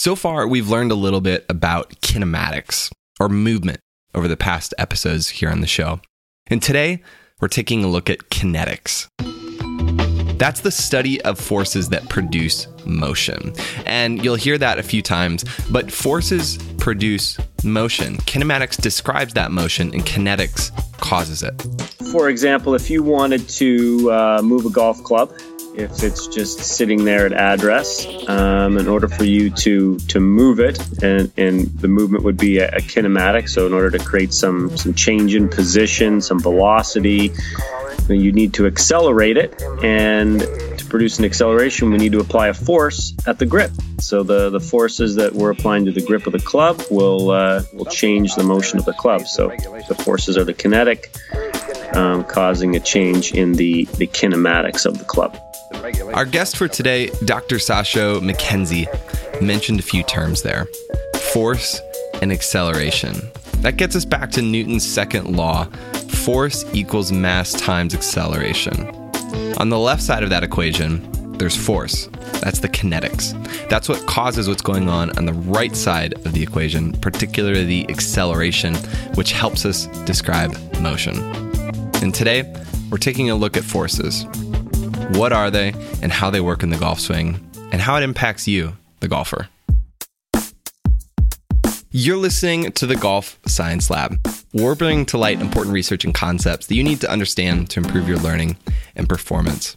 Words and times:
So 0.00 0.16
far, 0.16 0.48
we've 0.48 0.70
learned 0.70 0.92
a 0.92 0.94
little 0.94 1.20
bit 1.20 1.44
about 1.50 1.90
kinematics 2.00 2.90
or 3.20 3.28
movement 3.28 3.80
over 4.14 4.28
the 4.28 4.36
past 4.38 4.72
episodes 4.78 5.28
here 5.28 5.50
on 5.50 5.60
the 5.60 5.66
show. 5.66 6.00
And 6.46 6.62
today, 6.62 7.02
we're 7.38 7.48
taking 7.48 7.84
a 7.84 7.86
look 7.86 8.08
at 8.08 8.30
kinetics. 8.30 9.08
That's 10.38 10.62
the 10.62 10.70
study 10.70 11.20
of 11.20 11.38
forces 11.38 11.90
that 11.90 12.08
produce 12.08 12.66
motion. 12.86 13.52
And 13.84 14.24
you'll 14.24 14.36
hear 14.36 14.56
that 14.56 14.78
a 14.78 14.82
few 14.82 15.02
times, 15.02 15.44
but 15.70 15.92
forces 15.92 16.56
produce 16.78 17.36
motion. 17.62 18.16
Kinematics 18.20 18.80
describes 18.80 19.34
that 19.34 19.50
motion, 19.50 19.92
and 19.92 20.06
kinetics 20.06 20.70
causes 21.00 21.42
it. 21.42 21.60
For 22.10 22.30
example, 22.30 22.74
if 22.74 22.88
you 22.88 23.02
wanted 23.02 23.46
to 23.50 24.10
uh, 24.10 24.40
move 24.42 24.64
a 24.64 24.70
golf 24.70 25.04
club, 25.04 25.30
if 25.80 26.02
it's 26.02 26.26
just 26.28 26.60
sitting 26.60 27.04
there 27.04 27.26
at 27.26 27.32
address, 27.32 28.06
um, 28.28 28.78
in 28.78 28.88
order 28.88 29.08
for 29.08 29.24
you 29.24 29.50
to 29.50 29.98
to 29.98 30.20
move 30.20 30.60
it, 30.60 30.78
and, 31.02 31.32
and 31.36 31.66
the 31.80 31.88
movement 31.88 32.24
would 32.24 32.36
be 32.36 32.58
a, 32.58 32.68
a 32.68 32.80
kinematic. 32.80 33.48
So, 33.48 33.66
in 33.66 33.72
order 33.72 33.90
to 33.90 34.04
create 34.04 34.32
some 34.32 34.76
some 34.76 34.94
change 34.94 35.34
in 35.34 35.48
position, 35.48 36.20
some 36.20 36.40
velocity, 36.40 37.32
you 38.08 38.32
need 38.32 38.54
to 38.54 38.66
accelerate 38.66 39.36
it, 39.36 39.60
and 39.82 40.40
to 40.40 40.84
produce 40.88 41.18
an 41.18 41.24
acceleration, 41.24 41.90
we 41.90 41.98
need 41.98 42.12
to 42.12 42.20
apply 42.20 42.48
a 42.48 42.54
force 42.54 43.14
at 43.26 43.38
the 43.38 43.46
grip. 43.46 43.70
So 44.00 44.22
the, 44.22 44.50
the 44.50 44.60
forces 44.60 45.14
that 45.16 45.34
we're 45.34 45.50
applying 45.50 45.84
to 45.84 45.92
the 45.92 46.00
grip 46.00 46.26
of 46.26 46.32
the 46.32 46.40
club 46.40 46.82
will 46.90 47.30
uh, 47.30 47.62
will 47.72 47.84
change 47.86 48.34
the 48.34 48.44
motion 48.44 48.78
of 48.78 48.84
the 48.84 48.94
club. 48.94 49.26
So 49.28 49.48
the 49.88 49.94
forces 49.94 50.36
are 50.38 50.44
the 50.44 50.54
kinetic, 50.54 51.14
um, 51.92 52.24
causing 52.24 52.76
a 52.76 52.80
change 52.80 53.32
in 53.32 53.52
the, 53.52 53.84
the 53.98 54.06
kinematics 54.06 54.86
of 54.86 54.98
the 54.98 55.04
club. 55.04 55.38
Our 55.80 56.26
guest 56.26 56.58
for 56.58 56.68
today, 56.68 57.06
Dr. 57.24 57.56
Sasho 57.56 58.20
MacKenzie, 58.20 58.86
mentioned 59.40 59.80
a 59.80 59.82
few 59.82 60.02
terms 60.02 60.42
there 60.42 60.66
force 61.32 61.80
and 62.20 62.30
acceleration. 62.30 63.14
That 63.62 63.76
gets 63.76 63.96
us 63.96 64.04
back 64.04 64.30
to 64.32 64.42
Newton's 64.42 64.86
second 64.86 65.36
law 65.36 65.64
force 66.08 66.66
equals 66.74 67.12
mass 67.12 67.52
times 67.54 67.94
acceleration. 67.94 68.88
On 69.56 69.70
the 69.70 69.78
left 69.78 70.02
side 70.02 70.22
of 70.22 70.28
that 70.28 70.42
equation, 70.42 71.10
there's 71.38 71.56
force. 71.56 72.10
That's 72.42 72.58
the 72.58 72.68
kinetics. 72.68 73.32
That's 73.70 73.88
what 73.88 74.06
causes 74.06 74.48
what's 74.48 74.62
going 74.62 74.90
on 74.90 75.16
on 75.16 75.24
the 75.24 75.32
right 75.32 75.74
side 75.74 76.12
of 76.26 76.34
the 76.34 76.42
equation, 76.42 76.92
particularly 76.92 77.64
the 77.64 77.88
acceleration, 77.88 78.74
which 79.14 79.32
helps 79.32 79.64
us 79.64 79.86
describe 80.04 80.54
motion. 80.80 81.18
And 82.02 82.14
today, 82.14 82.52
we're 82.90 82.98
taking 82.98 83.30
a 83.30 83.34
look 83.34 83.56
at 83.56 83.64
forces. 83.64 84.26
What 85.18 85.32
are 85.32 85.50
they, 85.50 85.74
and 86.02 86.12
how 86.12 86.30
they 86.30 86.40
work 86.40 86.62
in 86.62 86.70
the 86.70 86.78
golf 86.78 87.00
swing, 87.00 87.40
and 87.72 87.80
how 87.80 87.96
it 87.96 88.02
impacts 88.02 88.46
you, 88.46 88.76
the 89.00 89.08
golfer. 89.08 89.48
You're 91.92 92.18
listening 92.18 92.70
to 92.70 92.86
the 92.86 92.94
Golf 92.94 93.40
Science 93.46 93.90
Lab. 93.90 94.24
We're 94.52 94.76
bringing 94.76 95.06
to 95.06 95.18
light 95.18 95.40
important 95.40 95.74
research 95.74 96.04
and 96.04 96.14
concepts 96.14 96.68
that 96.68 96.76
you 96.76 96.84
need 96.84 97.00
to 97.00 97.10
understand 97.10 97.68
to 97.70 97.80
improve 97.80 98.08
your 98.08 98.18
learning 98.18 98.58
and 98.94 99.08
performance. 99.08 99.76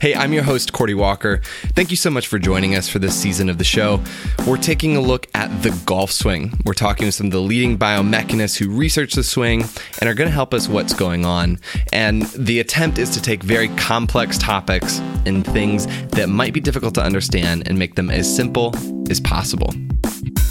Hey, 0.00 0.14
I'm 0.14 0.32
your 0.32 0.42
host, 0.42 0.72
Cordie 0.72 0.94
Walker. 0.94 1.42
Thank 1.74 1.90
you 1.90 1.98
so 1.98 2.08
much 2.08 2.28
for 2.28 2.38
joining 2.38 2.76
us 2.76 2.88
for 2.88 2.98
this 2.98 3.14
season 3.14 3.50
of 3.50 3.58
the 3.58 3.64
show. 3.64 4.02
We're 4.46 4.56
taking 4.56 4.96
a 4.96 5.02
look 5.02 5.26
at 5.34 5.48
the 5.62 5.78
golf 5.84 6.10
swing. 6.10 6.54
We're 6.64 6.72
talking 6.72 7.04
with 7.04 7.14
some 7.14 7.26
of 7.26 7.32
the 7.32 7.42
leading 7.42 7.76
biomechanists 7.76 8.56
who 8.56 8.70
research 8.70 9.12
the 9.12 9.22
swing 9.22 9.64
and 10.00 10.08
are 10.08 10.14
going 10.14 10.28
to 10.28 10.34
help 10.34 10.54
us 10.54 10.66
what's 10.66 10.94
going 10.94 11.26
on. 11.26 11.58
And 11.92 12.22
the 12.28 12.60
attempt 12.60 12.96
is 12.96 13.10
to 13.10 13.20
take 13.20 13.42
very 13.42 13.68
complex 13.76 14.38
topics 14.38 14.98
and 15.26 15.44
things 15.44 15.86
that 16.12 16.30
might 16.30 16.54
be 16.54 16.60
difficult 16.60 16.94
to 16.94 17.02
understand 17.02 17.68
and 17.68 17.78
make 17.78 17.96
them 17.96 18.08
as 18.08 18.34
simple 18.34 18.74
as 19.10 19.20
possible. 19.20 19.74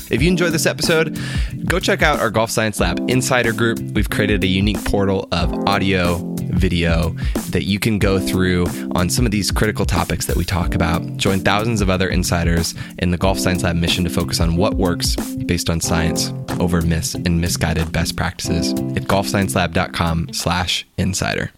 If 0.10 0.22
you 0.24 0.28
enjoyed 0.28 0.54
this 0.54 0.66
episode, 0.66 1.20
go 1.66 1.80
check 1.80 2.02
out 2.02 2.20
our 2.20 2.30
Golf 2.32 2.50
Science 2.50 2.80
Lab 2.80 3.00
Insider 3.10 3.54
Group. 3.54 3.80
We've 3.80 4.10
created 4.10 4.44
a 4.44 4.48
unique 4.48 4.84
portal 4.86 5.28
of 5.32 5.54
audio, 5.68 6.18
video 6.50 7.12
that 7.52 7.66
you 7.66 7.80
can 7.80 8.00
go 8.00 8.20
through 8.20 8.66
on 8.96 9.10
some 9.10 9.26
of 9.26 9.32
these 9.32 9.52
critical 9.52 9.86
topics 9.86 10.26
that 10.26 10.36
we 10.36 10.44
talk 10.44 10.74
about. 10.74 11.18
Join 11.18 11.42
thousands 11.42 11.80
of 11.82 11.90
other 11.90 12.10
insiders 12.10 12.74
in 12.98 13.12
the 13.12 13.18
Golf 13.18 13.40
Science 13.40 13.64
Lab 13.64 13.76
mission 13.76 14.04
to 14.04 14.10
focus 14.10 14.40
on 14.40 14.56
what 14.56 14.74
works 14.76 15.16
based 15.16 15.70
on 15.70 15.80
science 15.80 16.34
over 16.60 16.82
mis 16.82 17.14
and 17.14 17.40
misguided 17.40 17.92
best 17.92 18.16
practices 18.16 18.74
at 18.74 19.04
golfsciencelab.com 19.04 20.34
slash 20.34 20.88
insider. 20.98 21.52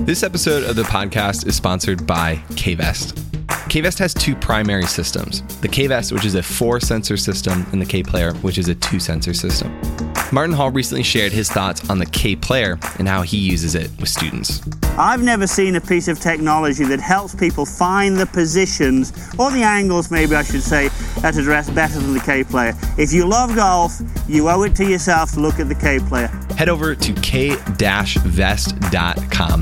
This 0.00 0.22
episode 0.22 0.64
of 0.64 0.76
the 0.76 0.82
podcast 0.82 1.46
is 1.46 1.54
sponsored 1.54 2.06
by 2.06 2.36
KVest. 2.50 3.29
KVest 3.70 3.98
has 3.98 4.14
two 4.14 4.34
primary 4.34 4.86
systems 4.86 5.42
the 5.60 5.68
KVest, 5.68 6.12
which 6.12 6.24
is 6.24 6.34
a 6.34 6.42
four 6.42 6.80
sensor 6.80 7.16
system, 7.16 7.66
and 7.72 7.80
the 7.80 7.86
K 7.86 8.02
Player, 8.02 8.32
which 8.34 8.58
is 8.58 8.68
a 8.68 8.74
two 8.74 8.98
sensor 8.98 9.34
system. 9.34 10.09
Martin 10.32 10.54
Hall 10.54 10.70
recently 10.70 11.02
shared 11.02 11.32
his 11.32 11.50
thoughts 11.50 11.90
on 11.90 11.98
the 11.98 12.06
K 12.06 12.36
Player 12.36 12.78
and 12.98 13.08
how 13.08 13.22
he 13.22 13.36
uses 13.36 13.74
it 13.74 13.90
with 13.98 14.08
students. 14.08 14.60
I've 14.96 15.22
never 15.22 15.46
seen 15.46 15.74
a 15.74 15.80
piece 15.80 16.06
of 16.06 16.20
technology 16.20 16.84
that 16.84 17.00
helps 17.00 17.34
people 17.34 17.66
find 17.66 18.16
the 18.16 18.26
positions, 18.26 19.12
or 19.38 19.50
the 19.50 19.62
angles, 19.62 20.10
maybe 20.10 20.36
I 20.36 20.42
should 20.42 20.62
say, 20.62 20.88
at 21.24 21.36
address 21.36 21.68
better 21.70 21.98
than 21.98 22.14
the 22.14 22.20
K 22.20 22.44
Player. 22.44 22.74
If 22.96 23.12
you 23.12 23.26
love 23.26 23.56
golf, 23.56 24.00
you 24.28 24.48
owe 24.48 24.62
it 24.62 24.76
to 24.76 24.84
yourself 24.84 25.32
to 25.32 25.40
look 25.40 25.58
at 25.58 25.68
the 25.68 25.74
K 25.74 25.98
Player. 25.98 26.28
Head 26.56 26.68
over 26.68 26.94
to 26.94 27.12
k-vest.com 27.14 27.54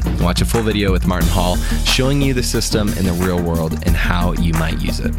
and 0.04 0.20
watch 0.20 0.42
a 0.42 0.44
full 0.44 0.62
video 0.62 0.92
with 0.92 1.06
Martin 1.06 1.28
Hall 1.30 1.56
showing 1.84 2.20
you 2.20 2.34
the 2.34 2.42
system 2.42 2.88
in 2.94 3.06
the 3.06 3.12
real 3.12 3.40
world 3.40 3.74
and 3.86 3.96
how 3.96 4.32
you 4.34 4.52
might 4.54 4.80
use 4.80 5.00
it. 5.00 5.14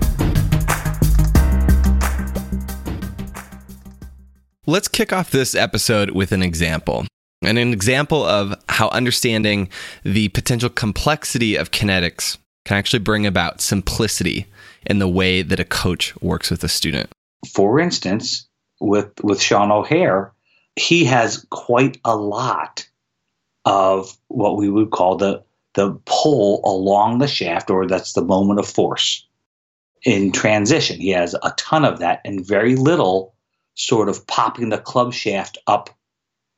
Let's 4.70 4.88
kick 4.88 5.12
off 5.12 5.32
this 5.32 5.56
episode 5.56 6.12
with 6.12 6.32
an 6.32 6.44
example. 6.44 7.08
And 7.42 7.58
an 7.58 7.74
example 7.74 8.24
of 8.24 8.54
how 8.70 8.90
understanding 8.90 9.68
the 10.04 10.28
potential 10.28 10.70
complexity 10.70 11.56
of 11.56 11.72
kinetics 11.72 12.38
can 12.66 12.78
actually 12.78 13.00
bring 13.00 13.26
about 13.26 13.62
simplicity 13.62 14.46
in 14.86 15.00
the 15.00 15.08
way 15.08 15.42
that 15.42 15.60
a 15.60 15.66
coach 15.66 16.16
works 16.22 16.52
with 16.52 16.64
a 16.64 16.68
student. 16.68 17.10
For 17.52 17.80
instance, 17.80 18.48
with 18.80 19.12
with 19.24 19.42
Sean 19.42 19.72
O'Hair, 19.72 20.34
he 20.76 21.04
has 21.06 21.48
quite 21.50 22.00
a 22.06 22.16
lot 22.16 22.88
of 23.66 24.16
what 24.28 24.56
we 24.56 24.70
would 24.70 24.92
call 24.92 25.16
the 25.16 25.44
the 25.74 26.00
pull 26.06 26.62
along 26.64 27.18
the 27.18 27.28
shaft, 27.28 27.72
or 27.72 27.88
that's 27.88 28.14
the 28.14 28.24
moment 28.24 28.60
of 28.60 28.68
force 28.68 29.26
in 30.04 30.32
transition. 30.32 31.00
He 31.00 31.10
has 31.10 31.34
a 31.34 31.56
ton 31.58 31.86
of 31.86 31.98
that 31.98 32.22
and 32.24 32.46
very 32.46 32.76
little 32.76 33.34
sort 33.80 34.10
of 34.10 34.28
popping 34.28 34.70
the 34.70 34.78
club 34.78 35.14
shaft 35.14 35.58
up, 35.66 35.90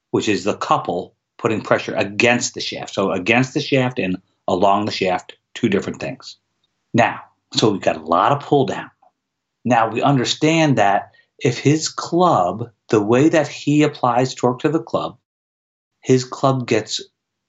which 0.09 0.27
is 0.27 0.43
the 0.43 0.57
couple 0.57 1.15
putting 1.37 1.61
pressure 1.61 1.93
against 1.93 2.55
the 2.55 2.61
shaft. 2.61 2.93
So 2.95 3.11
against 3.11 3.53
the 3.53 3.61
shaft 3.61 3.99
and 3.99 4.17
along 4.47 4.85
the 4.85 4.91
shaft, 4.91 5.35
two 5.53 5.69
different 5.69 5.99
things. 5.99 6.37
Now, 6.95 7.21
so 7.53 7.69
we've 7.69 7.81
got 7.81 7.97
a 7.97 8.03
lot 8.03 8.31
of 8.31 8.41
pull 8.41 8.65
down. 8.65 8.89
Now 9.63 9.89
we 9.89 10.01
understand 10.01 10.79
that 10.79 11.11
if 11.37 11.59
his 11.59 11.89
club, 11.89 12.71
the 12.89 13.01
way 13.01 13.29
that 13.29 13.47
he 13.47 13.83
applies 13.83 14.33
torque 14.33 14.61
to 14.61 14.69
the 14.69 14.81
club, 14.81 15.17
his 16.01 16.23
club 16.23 16.67
gets 16.67 17.01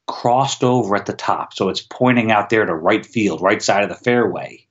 crossed 0.07 0.63
over 0.63 0.97
at 0.97 1.07
the 1.07 1.15
top. 1.15 1.55
So 1.55 1.71
it's 1.71 1.81
pointing 1.81 2.31
out 2.31 2.51
there 2.51 2.67
to 2.67 2.75
right 2.75 3.05
field, 3.05 3.41
right 3.41 3.63
side 3.63 3.85
of 3.85 3.89
the 3.89 3.95
fairway. 3.95 4.67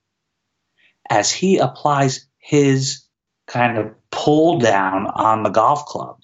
As 1.10 1.32
he 1.32 1.58
applies 1.58 2.26
his 2.38 3.04
kind 3.48 3.78
of 3.78 3.94
pull 4.22 4.58
down 4.58 5.06
on 5.06 5.42
the 5.42 5.50
golf 5.50 5.86
club, 5.86 6.18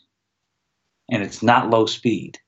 and 1.11 1.23
it's 1.23 1.43
not 1.43 1.71
low 1.71 1.87
speed, 1.87 2.39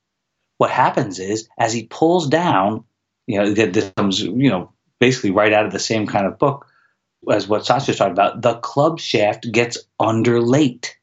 what 0.59 0.71
happens 0.71 1.19
is 1.19 1.49
as 1.59 1.73
he 1.73 1.87
pulls 1.87 2.29
down, 2.29 2.85
you 3.27 3.39
know, 3.39 3.53
this 3.53 3.91
comes, 3.97 4.21
you 4.21 4.51
know, 4.51 4.73
basically 4.99 5.31
right 5.31 5.53
out 5.53 5.67
of 5.67 5.73
the 5.73 5.79
same 5.79 6.07
kind 6.07 6.27
of 6.27 6.39
book 6.39 6.67
as 7.31 7.49
what 7.49 7.67
Sasha's 7.67 7.97
talking 7.97 8.13
about, 8.13 8.43
the 8.43 8.55
club 8.55 9.01
shaft 9.01 9.51
gets 9.51 9.79
underlate, 10.01 10.95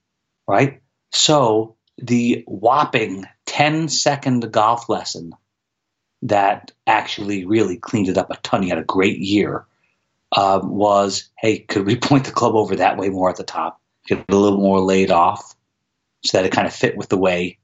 right? 0.48 0.82
So 1.12 1.76
the 1.98 2.44
whopping 2.48 3.26
10 3.48 3.90
second 3.90 4.52
golf 4.52 4.90
lesson 4.90 5.34
that 6.24 6.72
actually 6.86 7.46
really 7.46 7.78
cleaned 7.78 8.10
it 8.10 8.18
up 8.18 8.32
a 8.32 8.38
ton. 8.38 8.64
He 8.64 8.70
had 8.70 8.78
a 8.78 8.84
great 8.84 9.20
year. 9.20 9.66
Um, 10.36 10.76
was 10.76 11.30
hey, 11.38 11.60
could 11.60 11.86
we 11.86 11.96
point 12.00 12.26
the 12.26 12.32
club 12.32 12.56
over 12.56 12.78
that 12.78 12.98
way 12.98 13.10
more 13.10 13.30
at 13.30 13.38
the 13.38 13.44
top, 13.44 13.82
get 14.08 14.26
a 14.30 14.36
little 14.36 14.60
more 14.60 14.80
laid 14.80 15.12
off, 15.12 15.56
so 16.24 16.38
that 16.38 16.46
it 16.46 16.52
kind 16.52 16.68
of 16.68 16.74
fit 16.74 16.98
with 16.98 17.10
the 17.10 17.18
way 17.18 17.58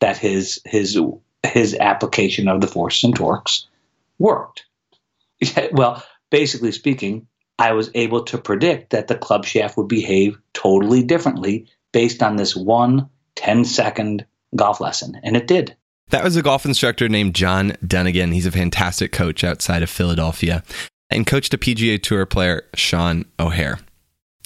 that 0.00 0.18
his 0.18 0.60
his 0.64 0.98
his 1.42 1.74
application 1.74 2.48
of 2.48 2.60
the 2.60 2.66
forces 2.66 3.04
and 3.04 3.16
torques 3.16 3.66
worked. 4.18 4.66
well, 5.72 6.02
basically 6.30 6.72
speaking, 6.72 7.26
I 7.58 7.72
was 7.72 7.90
able 7.94 8.24
to 8.24 8.38
predict 8.38 8.90
that 8.90 9.08
the 9.08 9.16
club 9.16 9.44
shaft 9.44 9.76
would 9.76 9.88
behave 9.88 10.38
totally 10.52 11.02
differently 11.02 11.66
based 11.92 12.22
on 12.22 12.36
this 12.36 12.56
one 12.56 13.08
10 13.36 13.64
second 13.64 14.26
golf 14.56 14.80
lesson, 14.80 15.20
and 15.22 15.36
it 15.36 15.46
did. 15.46 15.76
That 16.10 16.24
was 16.24 16.36
a 16.36 16.42
golf 16.42 16.64
instructor 16.64 17.08
named 17.08 17.34
John 17.34 17.76
Dunnigan. 17.86 18.32
He's 18.32 18.46
a 18.46 18.52
fantastic 18.52 19.10
coach 19.10 19.42
outside 19.42 19.82
of 19.82 19.90
Philadelphia 19.90 20.62
and 21.10 21.26
coached 21.26 21.54
a 21.54 21.58
PGA 21.58 22.02
Tour 22.02 22.26
player, 22.26 22.64
Sean 22.74 23.24
O'Hair. 23.38 23.78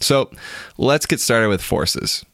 So 0.01 0.31
let's 0.77 1.07
get 1.07 1.21
started 1.21 1.49
with 1.49 1.63
forces. 1.63 2.25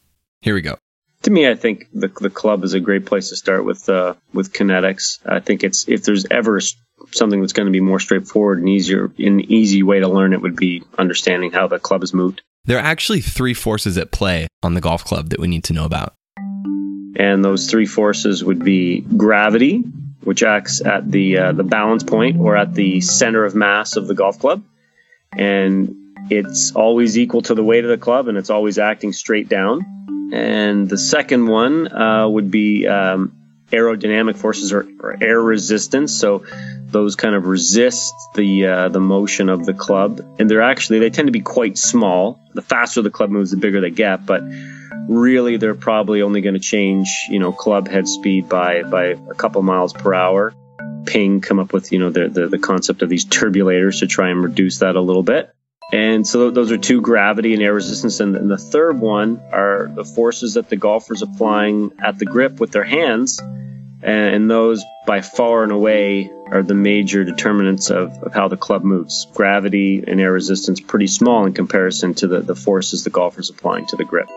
Here 0.43 0.55
we 0.55 0.61
go. 0.61 0.77
To 1.23 1.31
me, 1.31 1.49
I 1.49 1.55
think 1.55 1.89
the 1.93 2.09
the 2.09 2.31
club 2.31 2.65
is 2.65 2.75
a 2.75 2.81
great 2.81 3.07
place 3.07 3.31
to 3.31 3.37
start 3.37 3.65
with 3.65 3.89
uh, 3.89 4.15
with 4.35 4.53
kinetics. 4.53 5.19
I 5.25 5.41
think 5.41 5.65
it's 5.65 5.89
if 5.89 6.05
there's 6.05 6.27
ever 6.31 6.61
something 7.13 7.41
that's 7.41 7.55
going 7.55 7.67
to 7.67 7.73
be 7.73 7.81
more 7.81 8.01
straightforward 8.01 8.59
and 8.59 8.69
easier, 8.69 9.11
an 9.19 9.41
easy 9.41 9.83
way 9.83 10.01
to 10.01 10.09
learn 10.09 10.35
it 10.35 10.43
would 10.43 10.57
be 10.57 10.83
understanding 10.99 11.51
how 11.51 11.67
the 11.67 11.79
club 11.79 12.03
is 12.03 12.13
moved. 12.13 12.43
There 12.67 12.79
are 12.79 12.85
actually 12.85 13.21
three 13.21 13.55
forces 13.55 13.97
at 13.99 14.11
play 14.11 14.49
on 14.63 14.75
the 14.75 14.81
golf 14.81 15.05
club 15.05 15.31
that 15.31 15.41
we 15.41 15.49
need 15.49 15.65
to 15.65 15.73
know 15.73 15.85
about. 15.85 16.15
And 17.17 17.45
those 17.45 17.71
three 17.71 17.87
forces 17.87 18.43
would 18.43 18.65
be 18.65 19.01
gravity, 19.01 19.79
which 20.23 20.43
acts 20.43 20.81
at 20.81 21.11
the 21.11 21.39
uh, 21.39 21.53
the 21.53 21.65
balance 21.65 22.03
point 22.03 22.39
or 22.39 22.57
at 22.57 22.75
the 22.75 23.01
center 23.01 23.45
of 23.45 23.55
mass 23.55 23.97
of 23.97 24.09
the 24.09 24.15
golf 24.15 24.39
club, 24.39 24.63
and 25.33 25.95
it's 26.31 26.73
always 26.73 27.19
equal 27.19 27.43
to 27.43 27.55
the 27.55 27.65
weight 27.65 27.85
of 27.85 27.91
the 27.91 27.99
club, 27.99 28.29
and 28.29 28.39
it's 28.39 28.51
always 28.51 28.79
acting 28.79 29.13
straight 29.13 29.49
down. 29.49 30.31
And 30.33 30.89
the 30.89 30.99
second 30.99 31.47
one 31.47 31.93
uh, 31.93 32.29
would 32.29 32.51
be 32.51 32.87
um, 32.87 33.33
aerodynamic 33.71 34.37
forces 34.37 34.73
or, 34.73 34.87
or, 35.01 35.17
air 35.21 35.41
resistance. 35.41 36.15
So 36.15 36.45
those 36.87 37.17
kind 37.17 37.35
of 37.35 37.47
resist 37.47 38.15
the 38.35 38.67
uh, 38.67 38.89
the 38.89 39.01
motion 39.01 39.49
of 39.49 39.67
the 39.67 39.75
club, 39.75 40.21
and 40.39 40.51
they're 40.51 40.63
actually 40.63 41.01
they 41.01 41.11
tend 41.11 41.29
to 41.29 41.33
be 41.33 41.41
quite 41.41 41.77
small. 41.77 42.41
The 42.55 42.63
faster 42.63 43.03
the 43.03 43.11
club 43.11 43.31
moves, 43.31 43.51
the 43.51 43.57
bigger 43.57 43.81
they 43.81 43.91
get, 43.91 44.25
but 44.25 44.43
really 45.09 45.59
they're 45.59 45.75
probably 45.75 46.23
only 46.23 46.41
going 46.41 46.55
to 46.55 46.61
change 46.61 47.09
you 47.29 47.39
know 47.39 47.53
club 47.53 47.89
head 47.89 48.09
speed 48.09 48.49
by 48.49 48.83
by 48.83 49.05
a 49.05 49.35
couple 49.35 49.63
miles 49.63 49.93
per 49.93 50.15
hour. 50.15 50.55
Ping 51.05 51.43
come 51.43 51.59
up 51.59 51.73
with 51.73 51.93
you 51.93 51.99
know 51.99 52.11
the, 52.11 52.29
the 52.29 52.47
the 52.47 52.59
concept 52.59 53.03
of 53.03 53.09
these 53.09 53.27
turbulators 53.27 54.01
to 54.01 54.07
try 54.07 54.31
and 54.31 54.43
reduce 54.43 54.79
that 54.79 54.97
a 54.97 55.01
little 55.01 55.23
bit. 55.23 55.55
And 55.95 56.27
so 56.27 56.51
those 56.51 56.73
are 56.73 56.77
two 56.77 57.01
gravity 57.01 57.55
and 57.55 57.63
air 57.63 57.73
resistance. 57.73 58.19
And, 58.19 58.35
and 58.35 58.51
the 58.51 58.59
third 58.59 58.99
one 58.99 59.41
are 59.53 59.89
the 59.95 60.05
forces 60.05 60.55
that 60.55 60.69
the 60.69 60.75
golfer's 60.75 61.23
applying 61.23 61.93
at 62.03 62.19
the 62.19 62.25
grip 62.25 62.59
with 62.59 62.73
their 62.73 62.83
hands. 62.83 63.41
And 64.03 64.51
those, 64.51 64.83
by 65.07 65.21
far 65.21 65.63
and 65.63 65.71
away, 65.71 66.33
are 66.51 66.65
the 66.65 66.75
major 66.75 67.23
determinants 67.23 67.91
of, 67.91 68.11
of 68.25 68.35
how 68.35 68.49
the 68.49 68.57
club 68.57 68.83
moves. 68.83 69.29
Gravity 69.35 70.03
and 70.05 70.21
air 70.21 70.33
resistance 70.33 70.81
pretty 70.81 71.07
small 71.07 71.47
in 71.47 71.53
comparison 71.53 72.13
to 72.15 72.27
the, 72.27 72.41
the 72.41 72.57
forces 72.57 73.05
the 73.05 73.11
golfer's 73.11 73.49
applying 73.49 73.87
to 73.87 73.97
the 73.97 74.05
grip. 74.05 74.29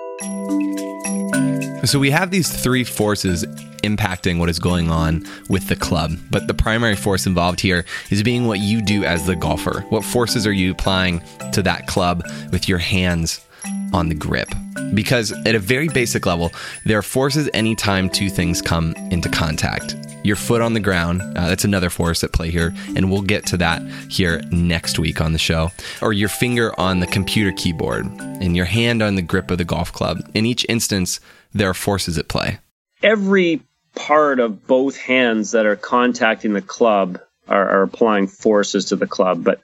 So 1.86 2.00
we 2.00 2.10
have 2.12 2.32
these 2.32 2.50
three 2.50 2.84
forces 2.84 3.46
impacting 3.84 4.40
what 4.40 4.50
is 4.50 4.60
going 4.60 4.90
on 4.90 5.26
with 5.48 5.68
the 5.68 5.76
club, 5.76 6.18
but 6.30 6.48
the 6.48 6.54
primary 6.54 6.96
force 6.96 7.26
involved 7.26 7.60
here 7.60 7.86
is 8.10 8.24
being 8.24 8.48
what 8.48 8.60
you 8.60 8.82
do 8.82 9.06
as 9.06 9.26
the 9.26 9.36
golfer. 9.36 9.82
What 9.90 10.04
forces 10.04 10.46
are 10.48 10.52
you 10.52 10.72
applying 10.72 11.22
to 11.54 11.62
that 11.62 11.88
club 11.88 12.24
with 12.52 12.68
your 12.68 12.80
hands 12.80 13.46
on 13.94 14.10
the 14.10 14.16
grip? 14.16 14.50
Because 14.94 15.32
at 15.46 15.56
a 15.56 15.60
very 15.60 15.88
basic 15.88 16.26
level, 16.26 16.52
there 16.84 16.98
are 16.98 17.04
forces 17.04 17.50
anytime 17.54 18.10
two 18.10 18.30
things 18.30 18.62
come 18.62 18.94
into 19.12 19.30
contact. 19.30 19.96
Your 20.24 20.36
foot 20.36 20.62
on 20.62 20.74
the 20.74 20.80
ground, 20.80 21.22
uh, 21.22 21.48
that's 21.48 21.64
another 21.64 21.90
force 21.90 22.24
at 22.24 22.34
play 22.34 22.50
here, 22.50 22.74
and 22.96 23.10
we'll 23.10 23.22
get 23.22 23.46
to 23.48 23.58
that 23.58 23.82
here 24.10 24.42
next 24.52 25.00
week 25.00 25.22
on 25.22 25.32
the 25.32 25.40
show. 25.40 25.72
Or 26.02 26.12
your 26.12 26.28
finger 26.28 26.78
on 26.78 27.00
the 27.00 27.08
computer 27.08 27.54
keyboard 27.54 28.06
and 28.06 28.56
your 28.56 28.66
hand 28.66 29.02
on 29.02 29.16
the 29.16 29.22
grip 29.22 29.52
of 29.52 29.58
the 29.58 29.64
golf 29.64 29.94
club. 29.94 30.30
In 30.34 30.46
each 30.46 30.66
instance, 30.68 31.22
there 31.54 31.70
are 31.70 31.74
forces 31.74 32.18
at 32.18 32.28
play. 32.28 32.60
Every 33.02 33.62
part 33.96 34.40
of 34.40 34.68
both 34.68 34.98
hands 34.98 35.52
that 35.52 35.66
are 35.66 35.76
contacting 35.76 36.54
the 36.54 36.62
club 36.62 37.20
are, 37.48 37.70
are 37.70 37.84
applying 37.84 38.28
forces 38.28 38.86
to 38.86 38.96
the 38.96 39.08
club, 39.08 39.44
but 39.44 39.62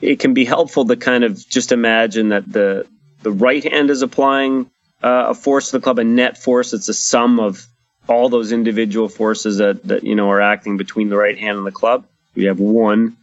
it 0.00 0.18
can 0.18 0.34
be 0.34 0.44
helpful 0.44 0.86
to 0.86 0.96
kind 0.96 1.24
of 1.24 1.48
just 1.48 1.72
imagine 1.72 2.30
that 2.30 2.50
the 2.50 2.86
the 3.22 3.30
right 3.30 3.62
hand 3.62 3.90
is 3.90 4.02
applying 4.02 4.70
uh, 5.02 5.26
a 5.28 5.34
force 5.34 5.70
to 5.70 5.78
the 5.78 5.82
club, 5.82 5.98
a 5.98 6.04
net 6.04 6.38
force. 6.38 6.72
It's 6.72 6.88
a 6.88 6.94
sum 6.94 7.38
of 7.38 7.66
all 8.08 8.28
those 8.28 8.50
individual 8.52 9.08
forces 9.08 9.58
that, 9.58 9.84
that 9.84 10.04
you 10.04 10.14
know 10.14 10.30
are 10.30 10.40
acting 10.40 10.76
between 10.76 11.08
the 11.08 11.16
right 11.16 11.38
hand 11.38 11.58
and 11.58 11.66
the 11.66 11.72
club. 11.72 12.06
We 12.34 12.44
have 12.44 12.60
one 12.60 13.16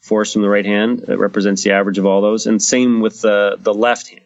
force 0.00 0.32
from 0.32 0.42
the 0.42 0.48
right 0.48 0.64
hand 0.64 1.00
that 1.00 1.18
represents 1.18 1.62
the 1.64 1.72
average 1.72 1.98
of 1.98 2.06
all 2.06 2.22
those, 2.22 2.46
and 2.46 2.62
same 2.62 3.00
with 3.00 3.20
the 3.20 3.56
the 3.58 3.74
left 3.74 4.08
hand. 4.08 4.22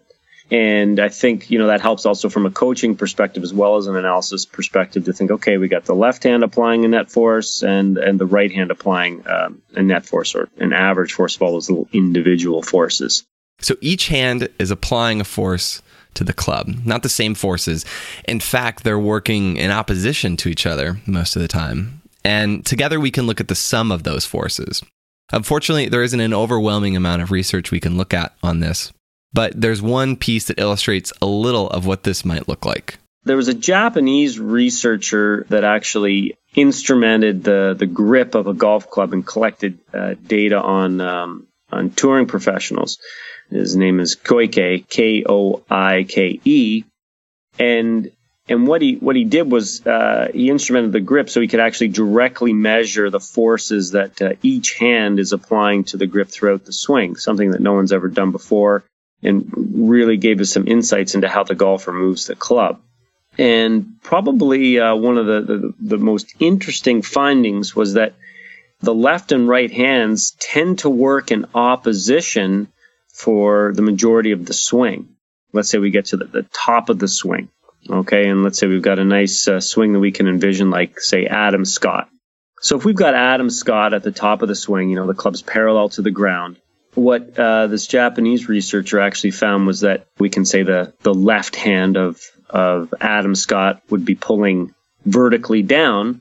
And 0.51 1.01
I 1.01 1.09
think 1.09 1.51
you 1.51 1.59
know 1.59 1.69
that 1.69 1.81
helps 1.81 2.05
also 2.05 2.29
from 2.29 2.47
a 2.47 2.51
coaching 2.51 2.97
perspective 2.97 3.43
as 3.43 3.55
well 3.55 3.77
as 3.77 3.87
an 3.87 3.97
analysis 3.97 4.45
perspective 4.45 5.05
to 5.07 5.13
think, 5.13 5.31
okay, 5.31 5.57
we 5.57 5.69
got 5.69 5.85
the 5.85 5.95
left 5.95 6.25
hand 6.25 6.45
applying 6.45 6.85
a 6.85 6.89
net 6.89 7.11
force 7.11 7.63
and 7.63 7.97
and 7.99 8.19
the 8.19 8.27
right 8.27 8.53
hand 8.53 8.71
applying 8.71 9.27
um, 9.27 9.63
a 9.75 9.83
net 9.83 10.05
force 10.05 10.35
or 10.35 10.49
an 10.59 10.73
average 10.73 11.13
force 11.13 11.37
of 11.37 11.43
all 11.43 11.53
those 11.53 11.71
little 11.71 11.89
individual 11.93 12.63
forces. 12.63 13.25
So 13.61 13.77
each 13.81 14.09
hand 14.09 14.49
is 14.59 14.71
applying 14.71 15.21
a 15.21 15.25
force 15.25 15.83
to 16.15 16.25
the 16.25 16.33
club, 16.33 16.69
not 16.85 17.03
the 17.03 17.09
same 17.09 17.35
forces. 17.35 17.85
In 18.27 18.41
fact, 18.41 18.85
they're 18.85 18.99
working 18.99 19.57
in 19.57 19.71
opposition 19.71 20.37
to 20.39 20.49
each 20.49 20.67
other 20.67 21.01
most 21.07 21.37
of 21.37 21.43
the 21.43 21.49
time. 21.49 22.03
And 22.25 22.65
together 22.65 23.01
we 23.01 23.11
can 23.11 23.27
look 23.27 23.41
at 23.41 23.49
the 23.49 23.55
sum 23.55 23.91
of 23.91 24.03
those 24.03 24.25
forces. 24.25 24.83
Unfortunately, 25.33 25.89
there 25.89 26.03
isn't 26.03 26.21
an 26.21 26.35
overwhelming 26.35 26.97
amount 26.97 27.23
of 27.23 27.31
research 27.31 27.71
we 27.71 27.81
can 27.81 27.97
look 27.97 28.13
at 28.13 28.35
on 28.43 28.61
this, 28.61 28.93
but 29.33 29.59
there's 29.59 29.83
one 29.83 30.17
piece 30.17 30.47
that 30.47 30.61
illustrates 30.61 31.13
a 31.23 31.27
little 31.27 31.69
of 31.71 31.87
what 31.87 32.03
this 32.03 32.25
might 32.25 32.49
look 32.49 32.65
like. 32.65 32.99
There 33.25 33.37
was 33.37 33.49
a 33.49 33.55
Japanese 33.55 34.39
researcher 34.39 35.47
that 35.49 35.63
actually 35.63 36.37
instrumented 36.55 37.45
the, 37.45 37.75
the 37.79 37.87
grip 37.87 38.35
of 38.35 38.47
a 38.47 38.55
golf 38.55 38.91
club 38.91 39.13
and 39.13 39.27
collected 39.27 39.79
uh, 39.95 40.15
data 40.27 40.61
on 40.61 41.01
um, 41.01 41.47
on 41.71 41.91
touring 41.91 42.27
professionals. 42.27 42.99
His 43.49 43.77
name 43.77 44.01
is 44.01 44.17
Koike, 44.17 44.89
K 44.89 45.25
O 45.29 45.63
I 45.71 46.05
K 46.09 46.41
E, 46.45 46.85
and 47.59 48.11
and 48.49 48.67
what 48.67 48.83
he 48.83 48.97
what 48.97 49.15
he 49.15 49.25
did 49.25 49.51
was 49.51 49.87
uh, 49.87 50.29
he 50.35 50.51
instrumented 50.51 50.93
the 50.93 51.01
grip 51.01 51.31
so 51.31 51.41
he 51.41 51.49
could 51.49 51.61
actually 51.61 51.89
directly 51.89 52.53
measure 52.53 53.09
the 53.09 53.21
forces 53.21 53.93
that 53.93 54.21
uh, 54.21 54.33
each 54.43 54.75
hand 54.75 55.21
is 55.21 55.33
applying 55.33 55.85
to 55.85 55.97
the 55.97 56.07
grip 56.07 56.29
throughout 56.29 56.65
the 56.65 56.73
swing, 56.73 57.15
something 57.17 57.53
that 57.53 57.61
no 57.61 57.75
one's 57.75 57.93
ever 57.93 58.09
done 58.09 58.33
before, 58.33 58.83
and 59.23 59.53
really 59.89 60.17
gave 60.17 60.41
us 60.41 60.51
some 60.51 60.67
insights 60.67 61.15
into 61.15 61.29
how 61.29 61.45
the 61.45 61.55
golfer 61.55 61.93
moves 61.93 62.27
the 62.27 62.37
club. 62.37 62.81
And 63.39 64.01
probably 64.03 64.79
uh, 64.79 64.95
one 64.95 65.17
of 65.17 65.27
the, 65.27 65.41
the 65.41 65.75
the 65.97 65.99
most 65.99 66.35
interesting 66.39 67.03
findings 67.03 67.75
was 67.75 67.95
that 67.95 68.15
the 68.81 68.95
left 68.95 69.33
and 69.33 69.49
right 69.49 69.71
hands 69.71 70.33
tend 70.39 70.81
to 70.81 70.91
work 70.91 71.31
in 71.31 71.47
opposition 71.55 72.69
for 73.13 73.73
the 73.75 73.83
majority 73.83 74.33
of 74.33 74.45
the 74.45 74.53
swing. 74.53 75.09
Let's 75.53 75.69
say 75.69 75.79
we 75.79 75.91
get 75.91 76.07
to 76.07 76.17
the, 76.17 76.25
the 76.25 76.43
top 76.53 76.89
of 76.89 76.99
the 76.99 77.09
swing, 77.09 77.49
okay, 77.89 78.29
and 78.29 78.43
let's 78.43 78.59
say 78.59 78.67
we've 78.67 78.83
got 78.83 78.99
a 78.99 79.05
nice 79.05 79.47
uh, 79.49 79.61
swing 79.61 79.93
that 79.93 80.01
we 80.01 80.11
can 80.11 80.27
envision, 80.27 80.71
like, 80.71 80.99
say, 80.99 81.27
Adam 81.27 81.65
Scott. 81.65 82.09
So 82.61 82.77
if 82.77 82.85
we've 82.85 82.95
got 82.95 83.15
Adam 83.15 83.51
Scott 83.51 83.93
at 83.93 84.03
the 84.03 84.13
top 84.13 84.43
of 84.43 84.49
the 84.49 84.55
swing, 84.55 84.89
you 84.89 84.97
know, 84.97 85.07
the 85.07 85.15
club's 85.15 85.43
parallel 85.43 85.91
to 85.91 86.03
the 86.03 86.11
ground. 86.11 86.57
What 86.95 87.39
uh, 87.39 87.69
this 87.69 87.87
Japanese 87.87 88.49
researcher 88.49 89.01
actually 89.01 89.31
found 89.31 89.67
was 89.67 89.81
that 89.81 90.07
we 90.19 90.29
can 90.29 90.45
say 90.45 90.63
the, 90.63 90.93
the 91.01 91.15
left 91.15 91.57
hand 91.57 91.97
of, 91.97 92.21
of 92.51 92.93
Adam 93.01 93.35
Scott 93.35 93.83
would 93.89 94.05
be 94.05 94.15
pulling 94.15 94.75
vertically 95.07 95.63
down, 95.63 96.21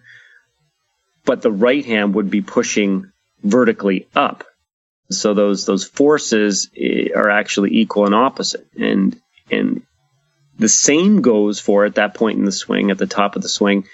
but 1.25 1.41
the 1.41 1.51
right 1.51 1.85
hand 1.85 2.15
would 2.15 2.29
be 2.29 2.41
pushing 2.41 3.11
vertically 3.43 4.07
up. 4.15 4.45
So 5.09 5.33
those 5.33 5.65
those 5.65 5.83
forces 5.83 6.69
eh, 6.77 7.09
are 7.13 7.29
actually 7.29 7.75
equal 7.75 8.05
and 8.05 8.15
opposite, 8.15 8.65
and 8.79 9.19
and 9.49 9.81
the 10.57 10.69
same 10.69 11.21
goes 11.21 11.59
for 11.59 11.83
at 11.83 11.95
that 11.95 12.13
point 12.13 12.39
in 12.39 12.45
the 12.45 12.51
swing, 12.51 12.91
at 12.91 12.97
the 12.97 13.07
top 13.07 13.35
of 13.35 13.41
the 13.41 13.49
swing, 13.49 13.87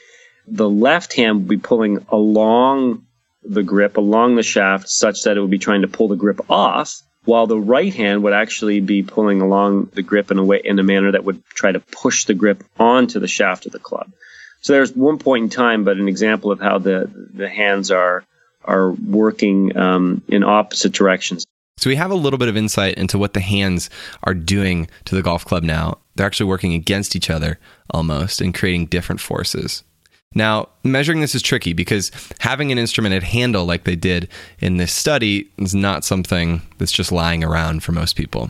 the 0.48 0.70
left 0.70 1.14
hand 1.14 1.40
would 1.40 1.48
be 1.48 1.58
pulling 1.58 2.06
along 2.10 3.07
the 3.50 3.64
grip, 3.64 3.98
along 3.98 4.36
the 4.36 4.44
shaft, 4.44 4.90
such 4.90 5.24
that 5.24 5.38
it 5.38 5.42
would 5.42 5.52
be 5.52 5.60
trying 5.60 5.82
to 5.82 5.88
pull 5.88 6.08
the 6.08 6.16
grip 6.16 6.50
off, 6.50 7.02
while 7.26 7.48
the 7.48 7.60
right 7.60 7.94
hand 7.94 8.24
would 8.24 8.34
actually 8.34 8.80
be 8.80 9.04
pulling 9.04 9.42
along 9.42 9.90
the 9.94 10.02
grip 10.02 10.32
in 10.32 10.38
a 10.38 10.44
way 10.44 10.62
in 10.64 10.80
a 10.80 10.84
manner 10.84 11.12
that 11.12 11.24
would 11.24 11.44
try 11.46 11.72
to 11.72 11.80
push 11.80 12.26
the 12.26 12.34
grip 12.34 12.64
onto 12.80 13.20
the 13.20 13.28
shaft 13.28 13.66
of 13.66 13.72
the 13.72 13.80
club. 13.80 14.12
So 14.62 14.74
there's 14.74 14.96
one 14.96 15.20
point 15.20 15.44
in 15.44 15.50
time, 15.50 15.84
but 15.84 15.98
an 15.98 16.08
example 16.08 16.52
of 16.52 16.60
how 16.60 16.80
the 16.80 17.10
the 17.34 17.50
hands 17.50 17.92
are 17.92 18.24
are 18.64 18.92
working 18.92 19.78
um, 19.78 20.22
in 20.28 20.44
opposite 20.44 20.94
directions. 20.94 21.46
So 21.78 21.90
we 21.90 21.96
have 21.96 22.12
a 22.12 22.16
little 22.16 22.40
bit 22.40 22.50
of 22.50 22.58
insight 22.58 22.96
into 22.96 23.18
what 23.18 23.34
the 23.34 23.40
hands 23.40 23.90
are 24.24 24.34
doing 24.34 24.90
to 25.06 25.16
the 25.16 25.22
golf 25.22 25.46
club 25.46 25.64
now. 25.64 26.00
They're 26.16 26.26
actually 26.26 26.48
working 26.48 26.74
against 26.74 27.16
each 27.16 27.30
other 27.30 27.60
almost 27.92 28.42
and 28.42 28.54
creating 28.54 28.88
different 28.88 29.22
forces. 29.22 29.84
Now, 30.36 30.70
measuring 30.84 31.22
this 31.22 31.36
is 31.36 31.42
tricky 31.42 31.74
because 31.74 32.12
having 32.40 32.72
an 32.72 32.78
instrumented 32.78 33.24
handle 33.24 33.66
like 33.66 33.86
they 33.86 33.96
did 33.96 34.28
in 34.60 34.78
this 34.78 34.94
study 34.94 35.50
is 35.58 35.74
not 35.74 36.04
something 36.04 36.62
that's 36.78 36.92
just 36.92 37.12
lying 37.12 37.44
around 37.44 37.84
for 37.84 37.92
most 37.92 38.16
people. 38.16 38.50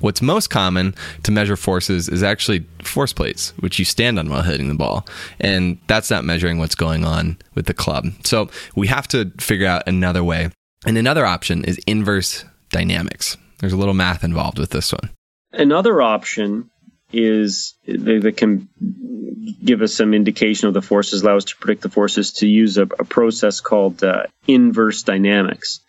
What's 0.00 0.22
most 0.22 0.48
common 0.48 0.94
to 1.24 1.32
measure 1.32 1.56
forces 1.56 2.08
is 2.08 2.22
actually 2.22 2.64
force 2.84 3.12
plates, 3.12 3.52
which 3.58 3.80
you 3.80 3.84
stand 3.84 4.18
on 4.18 4.30
while 4.30 4.42
hitting 4.42 4.68
the 4.68 4.74
ball. 4.74 5.06
And 5.40 5.78
that's 5.88 6.08
not 6.08 6.24
measuring 6.24 6.58
what's 6.58 6.76
going 6.76 7.04
on 7.04 7.36
with 7.56 7.66
the 7.66 7.74
club. 7.74 8.06
So 8.24 8.48
we 8.76 8.86
have 8.86 9.08
to 9.08 9.32
figure 9.38 9.66
out 9.66 9.88
another 9.88 10.22
way. 10.22 10.50
And 10.86 10.96
another 10.96 11.26
option 11.26 11.64
is 11.64 11.78
inverse 11.86 12.44
dynamics. 12.70 13.36
There's 13.58 13.72
a 13.72 13.76
little 13.76 13.94
math 13.94 14.22
involved 14.22 14.60
with 14.60 14.70
this 14.70 14.92
one. 14.92 15.10
Another 15.52 16.00
option 16.00 16.70
is 17.12 17.74
that 17.86 18.34
can 18.36 18.68
give 19.64 19.82
us 19.82 19.94
some 19.94 20.12
indication 20.12 20.68
of 20.68 20.74
the 20.74 20.82
forces, 20.82 21.22
allow 21.22 21.36
us 21.36 21.44
to 21.44 21.56
predict 21.56 21.82
the 21.82 21.88
forces 21.88 22.32
to 22.32 22.46
use 22.46 22.76
a, 22.76 22.82
a 22.82 23.04
process 23.04 23.60
called 23.60 24.04
uh, 24.04 24.24
inverse 24.46 25.02
dynamics. 25.02 25.80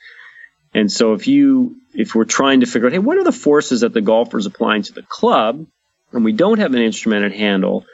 And 0.73 0.91
so 0.91 1.13
if 1.13 1.27
you 1.27 1.77
if 1.93 2.15
we're 2.15 2.25
trying 2.25 2.61
to 2.61 2.67
figure 2.67 2.87
out, 2.87 2.93
hey, 2.93 2.99
what 2.99 3.17
are 3.17 3.23
the 3.23 3.31
forces 3.31 3.81
that 3.81 3.93
the 3.93 4.01
golfer 4.01 4.37
is 4.37 4.45
applying 4.45 4.83
to 4.83 4.93
the 4.93 5.01
club, 5.01 5.65
and 6.11 6.23
we 6.23 6.31
don't 6.31 6.59
have 6.59 6.73
an 6.73 6.81
instrumented 6.81 7.33
handle, 7.33 7.85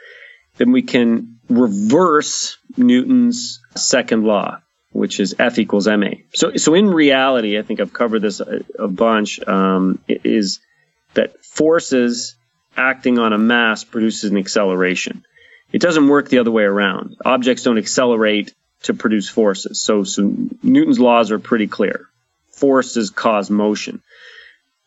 then 0.58 0.72
we 0.72 0.82
can 0.82 1.38
reverse 1.48 2.58
Newton's 2.76 3.60
second 3.74 4.24
law, 4.24 4.60
which 4.92 5.20
is 5.20 5.34
F 5.38 5.58
equals 5.58 5.88
ma. 5.88 6.10
So 6.34 6.56
so 6.56 6.74
in 6.74 6.88
reality, 6.88 7.58
I 7.58 7.62
think 7.62 7.80
I've 7.80 7.92
covered 7.92 8.20
this 8.20 8.40
a, 8.40 8.60
a 8.78 8.88
bunch. 8.88 9.40
Um, 9.46 9.98
is 10.06 10.60
that 11.14 11.42
forces 11.44 12.36
acting 12.76 13.18
on 13.18 13.32
a 13.32 13.38
mass 13.38 13.84
produces 13.84 14.30
an 14.30 14.36
acceleration. 14.36 15.24
It 15.72 15.80
doesn't 15.80 16.08
work 16.08 16.28
the 16.28 16.38
other 16.38 16.50
way 16.50 16.64
around. 16.64 17.16
Objects 17.24 17.62
don't 17.62 17.78
accelerate 17.78 18.54
to 18.84 18.94
produce 18.94 19.28
forces. 19.28 19.80
So, 19.80 20.04
so 20.04 20.32
Newton's 20.62 21.00
laws 21.00 21.30
are 21.30 21.38
pretty 21.38 21.66
clear. 21.66 22.08
Forces 22.52 23.10
cause 23.10 23.50
motion. 23.50 24.02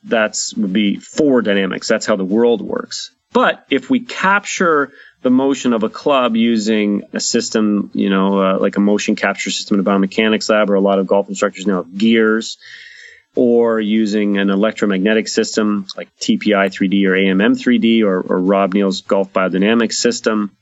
That's 0.03 0.53
would 0.55 0.73
be 0.73 0.97
forward 0.97 1.45
dynamics. 1.45 1.87
That's 1.87 2.05
how 2.05 2.15
the 2.15 2.23
world 2.23 2.61
works. 2.61 3.11
But 3.31 3.65
if 3.69 3.89
we 3.89 3.99
capture 3.99 4.91
the 5.21 5.29
motion 5.29 5.73
of 5.73 5.83
a 5.83 5.89
club 5.89 6.35
using 6.35 7.03
a 7.13 7.19
system, 7.19 7.91
you 7.93 8.09
know, 8.09 8.39
uh, 8.39 8.59
like 8.59 8.77
a 8.77 8.79
motion 8.79 9.15
capture 9.15 9.51
system 9.51 9.75
in 9.75 9.85
a 9.85 9.89
biomechanics 9.89 10.49
lab, 10.49 10.69
or 10.69 10.75
a 10.75 10.81
lot 10.81 10.99
of 10.99 11.07
golf 11.07 11.29
instructors 11.29 11.67
now 11.67 11.83
have 11.83 11.97
gears, 11.97 12.57
or 13.35 13.79
using 13.79 14.37
an 14.37 14.49
electromagnetic 14.49 15.27
system 15.27 15.85
like 15.95 16.13
TPI 16.17 16.67
3D 16.67 17.05
or 17.05 17.11
AMM 17.11 17.55
3D 17.55 18.03
or, 18.03 18.21
or 18.21 18.39
Rob 18.39 18.73
Neal's 18.73 19.01
golf 19.01 19.31
biodynamics 19.31 19.93
system. 19.93 20.55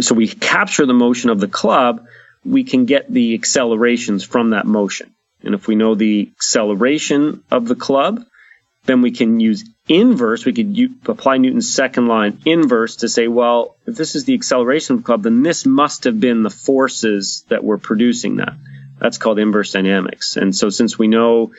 So 0.00 0.14
we 0.14 0.28
capture 0.28 0.86
the 0.86 0.94
motion 0.94 1.30
of 1.30 1.40
the 1.40 1.48
club, 1.48 2.04
we 2.44 2.64
can 2.64 2.86
get 2.86 3.12
the 3.12 3.34
accelerations 3.34 4.24
from 4.24 4.50
that 4.50 4.66
motion. 4.66 5.14
And 5.42 5.54
if 5.54 5.66
we 5.66 5.74
know 5.74 5.94
the 5.94 6.30
acceleration 6.36 7.44
of 7.50 7.66
the 7.66 7.74
club, 7.74 8.24
then 8.84 9.02
we 9.02 9.12
can 9.12 9.38
use 9.38 9.64
inverse. 9.88 10.44
We 10.44 10.52
could 10.52 10.76
u- 10.76 10.94
apply 11.06 11.38
Newton's 11.38 11.72
second 11.72 12.06
law 12.06 12.22
in 12.22 12.40
inverse 12.44 12.96
to 12.96 13.08
say, 13.08 13.28
well, 13.28 13.76
if 13.86 13.96
this 13.96 14.16
is 14.16 14.24
the 14.24 14.34
acceleration 14.34 14.96
of 14.96 15.02
the 15.02 15.06
club, 15.06 15.22
then 15.22 15.42
this 15.42 15.66
must 15.66 16.04
have 16.04 16.18
been 16.18 16.42
the 16.42 16.50
forces 16.50 17.44
that 17.48 17.62
were 17.62 17.78
producing 17.78 18.36
that. 18.36 18.54
That's 18.98 19.18
called 19.18 19.38
inverse 19.38 19.72
dynamics. 19.72 20.36
And 20.36 20.54
so 20.54 20.68
since 20.68 20.98
we 20.98 21.08
know 21.08 21.52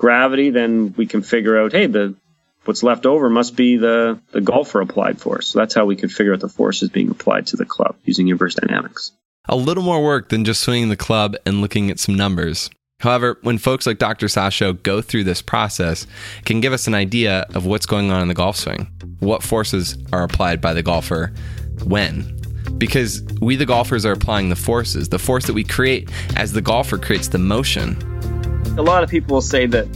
gravity, 0.00 0.50
then 0.50 0.94
we 0.96 1.06
can 1.06 1.22
figure 1.22 1.60
out, 1.60 1.72
hey, 1.72 1.86
the 1.86 2.16
what's 2.64 2.82
left 2.82 3.06
over 3.06 3.30
must 3.30 3.54
be 3.54 3.76
the, 3.76 4.18
the 4.32 4.40
golfer 4.40 4.80
applied 4.80 5.20
force. 5.20 5.48
So 5.48 5.58
that's 5.58 5.74
how 5.74 5.84
we 5.84 5.96
could 5.96 6.10
figure 6.10 6.32
out 6.32 6.40
the 6.40 6.48
forces 6.48 6.88
being 6.88 7.10
applied 7.10 7.46
to 7.48 7.56
the 7.56 7.64
club 7.64 7.96
using 8.04 8.28
inverse 8.28 8.54
dynamics. 8.54 9.12
A 9.48 9.56
little 9.56 9.82
more 9.82 10.02
work 10.02 10.28
than 10.28 10.44
just 10.44 10.62
swinging 10.62 10.88
the 10.88 10.96
club 10.96 11.36
and 11.46 11.60
looking 11.60 11.90
at 11.90 11.98
some 11.98 12.14
numbers. 12.14 12.70
However, 13.00 13.38
when 13.42 13.58
folks 13.58 13.86
like 13.86 13.98
Dr. 13.98 14.26
Sasho 14.26 14.82
go 14.82 15.00
through 15.00 15.24
this 15.24 15.42
process, 15.42 16.06
it 16.38 16.44
can 16.44 16.60
give 16.60 16.72
us 16.72 16.86
an 16.86 16.94
idea 16.94 17.46
of 17.54 17.66
what's 17.66 17.86
going 17.86 18.10
on 18.10 18.22
in 18.22 18.28
the 18.28 18.34
golf 18.34 18.56
swing. 18.56 18.88
What 19.20 19.42
forces 19.42 19.96
are 20.12 20.22
applied 20.22 20.60
by 20.60 20.74
the 20.74 20.82
golfer 20.82 21.32
when? 21.84 22.39
Because 22.78 23.22
we, 23.40 23.56
the 23.56 23.66
golfers, 23.66 24.06
are 24.06 24.12
applying 24.12 24.48
the 24.48 24.56
forces, 24.56 25.08
the 25.08 25.18
force 25.18 25.46
that 25.46 25.54
we 25.54 25.64
create 25.64 26.10
as 26.36 26.52
the 26.52 26.62
golfer 26.62 26.98
creates 26.98 27.28
the 27.28 27.38
motion 27.38 27.96
a 28.78 28.82
lot 28.82 29.02
of 29.02 29.10
people 29.10 29.34
will 29.34 29.42
say 29.42 29.66
that 29.66 29.86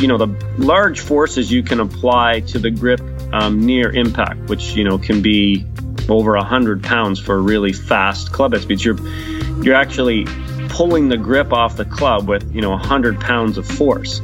you 0.00 0.08
know 0.08 0.18
the 0.18 0.28
large 0.58 1.00
forces 1.00 1.50
you 1.50 1.62
can 1.62 1.80
apply 1.80 2.40
to 2.40 2.58
the 2.58 2.70
grip 2.70 3.00
um, 3.32 3.64
near 3.64 3.90
impact, 3.90 4.40
which 4.48 4.74
you 4.74 4.84
know 4.84 4.98
can 4.98 5.22
be 5.22 5.64
over 6.08 6.34
a 6.34 6.44
hundred 6.44 6.82
pounds 6.82 7.18
for 7.18 7.36
a 7.36 7.40
really 7.40 7.72
fast 7.72 8.32
club 8.32 8.52
head 8.52 8.62
speeds. 8.62 8.84
You're 8.84 8.98
you're 9.62 9.74
actually 9.74 10.26
pulling 10.68 11.08
the 11.08 11.16
grip 11.16 11.52
off 11.52 11.76
the 11.76 11.84
club 11.84 12.28
with 12.28 12.54
you 12.54 12.60
know 12.60 12.72
a 12.72 12.78
hundred 12.78 13.20
pounds 13.20 13.58
of 13.58 13.66
force, 13.66 14.20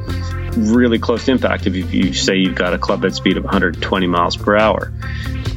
really 0.57 0.99
close 0.99 1.29
impact. 1.29 1.67
If 1.67 1.77
you, 1.77 1.85
you 1.87 2.13
say 2.13 2.37
you've 2.37 2.57
got 2.57 2.75
a 2.75 2.79
club 2.79 3.03
head 3.03 3.15
speed 3.15 3.37
of 3.37 3.45
120 3.45 4.07
miles 4.07 4.37
per 4.37 4.57
hour, 4.57 4.93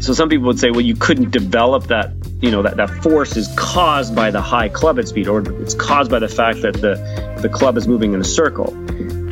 so 0.01 0.13
some 0.13 0.29
people 0.29 0.47
would 0.47 0.59
say, 0.59 0.71
well, 0.71 0.81
you 0.81 0.95
couldn't 0.95 1.31
develop 1.31 1.87
that 1.87 2.18
you 2.41 2.51
know 2.51 2.61
that, 2.61 2.77
that 2.77 2.89
force 3.03 3.35
is 3.35 3.49
caused 3.57 4.15
by 4.15 4.31
the 4.31 4.41
high 4.41 4.69
club 4.69 4.97
head 4.97 5.07
speed 5.07 5.27
or 5.27 5.41
it's 5.61 5.73
caused 5.73 6.09
by 6.09 6.19
the 6.19 6.27
fact 6.29 6.61
that 6.61 6.73
the, 6.75 6.95
the 7.41 7.49
club 7.49 7.77
is 7.77 7.87
moving 7.87 8.13
in 8.13 8.21
a 8.21 8.25
circle. 8.25 8.73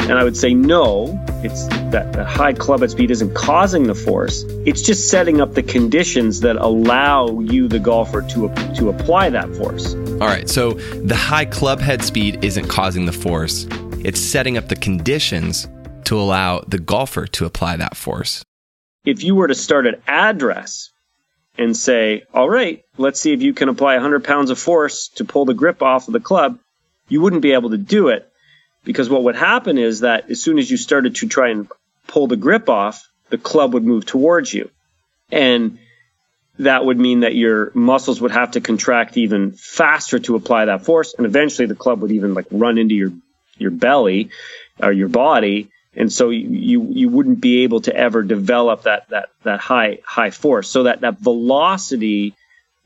And 0.08 0.18
i 0.18 0.24
would 0.24 0.38
say 0.38 0.54
no 0.54 1.22
it's 1.44 1.68
that 1.92 2.14
the 2.14 2.26
high 2.26 2.54
club 2.54 2.80
head 2.80 2.92
speed 2.92 3.12
isn't 3.12 3.34
causing 3.36 3.84
the 3.84 3.94
force. 3.94 4.44
It's 4.66 4.82
just 4.82 5.10
setting 5.10 5.40
up 5.40 5.54
the 5.54 5.64
conditions 5.64 6.40
that 6.42 6.56
allow 6.56 7.40
you 7.40 7.68
the 7.68 7.80
golfer 7.80 8.22
to 8.22 8.54
to 8.76 8.90
apply 8.90 9.30
that 9.30 9.54
force. 9.56 9.94
All 9.94 10.28
right 10.28 10.50
so 10.50 10.74
the 10.74 11.16
high 11.16 11.46
club 11.46 11.80
head 11.80 12.04
speed 12.04 12.44
isn't 12.44 12.68
causing 12.68 13.06
the 13.06 13.12
force. 13.12 13.68
It's 14.04 14.20
setting 14.20 14.58
up 14.58 14.68
the 14.68 14.76
conditions 14.76 15.68
to 16.06 16.20
allow 16.20 16.62
the 16.62 16.80
golfer 16.80 17.28
to 17.28 17.46
apply 17.46 17.78
that 17.78 17.96
force. 17.96 18.44
If 19.06 19.24
you 19.24 19.36
were 19.36 19.48
to 19.48 19.56
start 19.56 19.86
at 19.86 20.02
address 20.08 20.92
and 21.58 21.76
say, 21.76 22.24
all 22.34 22.50
right, 22.50 22.84
let's 22.98 23.20
see 23.20 23.34
if 23.34 23.42
you 23.42 23.54
can 23.54 23.70
apply 23.70 23.94
100 23.96 24.24
pounds 24.24 24.52
of 24.52 24.60
force 24.60 25.10
to 25.16 25.26
pull 25.26 25.46
the 25.46 25.54
grip 25.54 25.82
off 25.82 26.08
of 26.08 26.14
the 26.14 26.20
club, 26.20 26.60
you 27.10 27.22
wouldn't 27.22 27.42
be 27.42 27.54
able 27.54 27.72
to 27.72 27.78
do 27.78 28.10
it 28.10 28.32
because 28.84 29.10
what 29.10 29.24
would 29.24 29.36
happen 29.36 29.78
is 29.78 30.02
that 30.02 30.30
as 30.30 30.42
soon 30.42 30.60
as 30.60 30.70
you 30.70 30.78
started 30.78 31.16
to 31.16 31.28
try 31.28 31.50
and 31.50 31.68
pull 32.08 32.28
the 32.28 32.38
grip 32.38 32.70
off, 32.70 33.08
the 33.30 33.38
club 33.38 33.74
would 33.74 33.84
move 33.84 34.06
towards 34.06 34.54
you. 34.54 34.70
And 35.32 35.80
that 36.60 36.86
would 36.86 36.98
mean 36.98 37.20
that 37.22 37.36
your 37.36 37.72
muscles 37.74 38.22
would 38.22 38.32
have 38.32 38.52
to 38.52 38.62
contract 38.62 39.18
even 39.18 39.52
faster 39.52 40.20
to 40.20 40.36
apply 40.36 40.66
that 40.66 40.86
force. 40.86 41.14
And 41.16 41.26
eventually 41.26 41.68
the 41.68 41.76
club 41.76 42.02
would 42.02 42.12
even 42.12 42.34
like 42.34 42.48
run 42.50 42.78
into 42.78 42.96
your, 42.96 43.12
your 43.58 43.72
belly 43.72 44.30
or 44.82 44.92
your 44.92 45.10
body 45.10 45.70
and 45.98 46.12
so 46.14 46.30
you 46.30 46.88
you 46.90 47.10
wouldn't 47.10 47.42
be 47.42 47.64
able 47.64 47.82
to 47.82 47.96
ever 47.96 48.24
develop 48.24 48.84
that 48.84 49.10
that 49.10 49.30
that 49.44 49.60
high 49.60 50.00
high 50.04 50.32
force. 50.32 50.70
So 50.70 50.84
that 50.84 51.02
that 51.02 51.20
velocity 51.20 52.36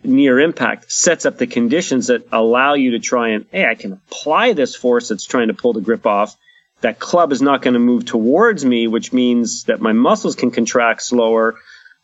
near 0.03 0.39
impact 0.39 0.91
sets 0.91 1.25
up 1.25 1.37
the 1.37 1.47
conditions 1.47 2.07
that 2.07 2.27
allow 2.31 2.73
you 2.73 2.91
to 2.91 2.99
try 2.99 3.29
and 3.29 3.45
hey, 3.51 3.65
I 3.65 3.75
can 3.75 3.93
apply 3.93 4.53
this 4.53 4.75
force 4.75 5.09
that's 5.09 5.25
trying 5.25 5.49
to 5.49 5.53
pull 5.53 5.73
the 5.73 5.81
grip 5.81 6.05
off. 6.05 6.35
That 6.81 6.99
club 6.99 7.31
is 7.31 7.41
not 7.41 7.61
going 7.61 7.75
to 7.75 7.79
move 7.79 8.05
towards 8.05 8.65
me, 8.65 8.87
which 8.87 9.13
means 9.13 9.65
that 9.65 9.81
my 9.81 9.91
muscles 9.91 10.35
can 10.35 10.49
contract 10.49 11.03
slower, 11.03 11.55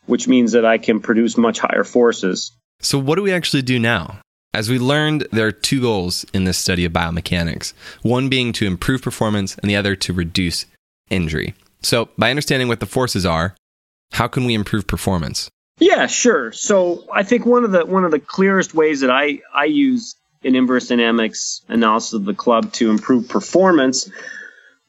which 0.06 0.28
means 0.28 0.52
that 0.52 0.64
I 0.64 0.78
can 0.78 1.00
produce 1.00 1.36
much 1.36 1.58
higher 1.58 1.82
forces. 1.82 2.52
So 2.80 2.96
what 2.96 3.16
do 3.16 3.22
we 3.22 3.32
actually 3.32 3.62
do 3.62 3.80
now? 3.80 4.20
As 4.54 4.70
we 4.70 4.78
learned, 4.78 5.26
there 5.32 5.46
are 5.46 5.52
two 5.52 5.80
goals 5.80 6.24
in 6.32 6.44
this 6.44 6.58
study 6.58 6.84
of 6.84 6.92
biomechanics 6.92 7.72
one 8.02 8.28
being 8.28 8.52
to 8.52 8.66
improve 8.66 9.02
performance, 9.02 9.56
and 9.56 9.68
the 9.68 9.76
other 9.76 9.96
to 9.96 10.12
reduce 10.12 10.64
injury. 11.10 11.54
So, 11.82 12.08
by 12.18 12.30
understanding 12.30 12.68
what 12.68 12.80
the 12.80 12.86
forces 12.86 13.24
are, 13.24 13.54
how 14.12 14.28
can 14.28 14.44
we 14.44 14.54
improve 14.54 14.86
performance? 14.86 15.50
Yeah, 15.78 16.06
sure. 16.06 16.52
So, 16.52 17.04
I 17.12 17.22
think 17.22 17.46
one 17.46 17.64
of 17.64 17.70
the 17.70 17.86
one 17.86 18.04
of 18.04 18.10
the 18.10 18.18
clearest 18.18 18.74
ways 18.74 19.00
that 19.00 19.10
I 19.10 19.40
I 19.54 19.66
use 19.66 20.16
an 20.42 20.54
inverse 20.54 20.88
dynamics 20.88 21.62
analysis 21.68 22.14
of 22.14 22.24
the 22.24 22.34
club 22.34 22.72
to 22.74 22.90
improve 22.90 23.28
performance 23.28 24.10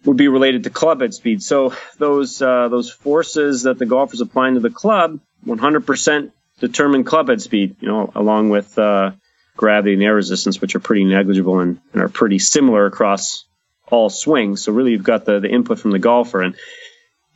would 0.05 0.17
be 0.17 0.27
related 0.27 0.63
to 0.63 0.69
club 0.69 1.01
head 1.01 1.13
speed. 1.13 1.43
So, 1.43 1.73
those 1.97 2.41
uh, 2.41 2.69
those 2.69 2.89
forces 2.89 3.63
that 3.63 3.77
the 3.77 3.85
golfer's 3.85 4.21
applying 4.21 4.55
to 4.55 4.61
the 4.61 4.69
club, 4.69 5.19
100% 5.45 6.31
determine 6.59 7.03
club 7.03 7.29
head 7.29 7.41
speed. 7.41 7.75
You 7.81 7.88
know, 7.88 8.11
along 8.15 8.49
with 8.49 8.77
uh, 8.79 9.11
gravity 9.55 9.93
and 9.93 10.01
air 10.01 10.15
resistance, 10.15 10.59
which 10.59 10.73
are 10.75 10.79
pretty 10.79 11.03
negligible 11.03 11.59
and, 11.59 11.79
and 11.93 12.01
are 12.01 12.09
pretty 12.09 12.39
similar 12.39 12.85
across 12.85 13.45
all 13.91 14.10
swings. 14.10 14.63
So 14.63 14.72
really, 14.72 14.91
you've 14.91 15.03
got 15.03 15.25
the, 15.25 15.39
the 15.39 15.50
input 15.50 15.79
from 15.79 15.91
the 15.91 16.00
golfer. 16.00 16.41
And 16.41 16.55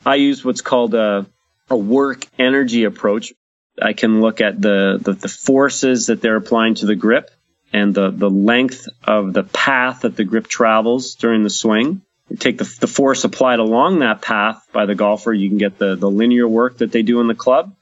I 0.04 0.16
use 0.16 0.44
what's 0.44 0.60
called 0.60 0.94
a, 0.94 1.26
a 1.70 1.76
work 1.76 2.26
energy 2.38 2.84
approach. 2.84 3.32
I 3.80 3.92
can 3.92 4.20
look 4.20 4.40
at 4.40 4.60
the, 4.60 4.98
the, 5.00 5.12
the 5.14 5.28
forces 5.28 6.06
that 6.06 6.20
they're 6.20 6.36
applying 6.36 6.76
to 6.76 6.86
the 6.86 6.94
grip 6.94 7.30
and 7.72 7.92
the, 7.92 8.10
the 8.10 8.30
length 8.30 8.86
of 9.02 9.32
the 9.32 9.42
path 9.42 10.02
that 10.02 10.16
the 10.16 10.24
grip 10.24 10.46
travels 10.46 11.16
during 11.16 11.42
the 11.42 11.50
swing. 11.50 12.02
Take 12.38 12.58
the, 12.58 12.76
the 12.80 12.86
force 12.86 13.24
applied 13.24 13.58
along 13.58 13.98
that 13.98 14.22
path 14.22 14.66
by 14.72 14.86
the 14.86 14.94
golfer, 14.94 15.32
you 15.32 15.48
can 15.48 15.58
get 15.58 15.78
the, 15.78 15.96
the 15.96 16.10
linear 16.10 16.48
work 16.48 16.78
that 16.78 16.92
they 16.92 17.02
do 17.02 17.20
in 17.20 17.26
the 17.26 17.34
club. 17.34 17.74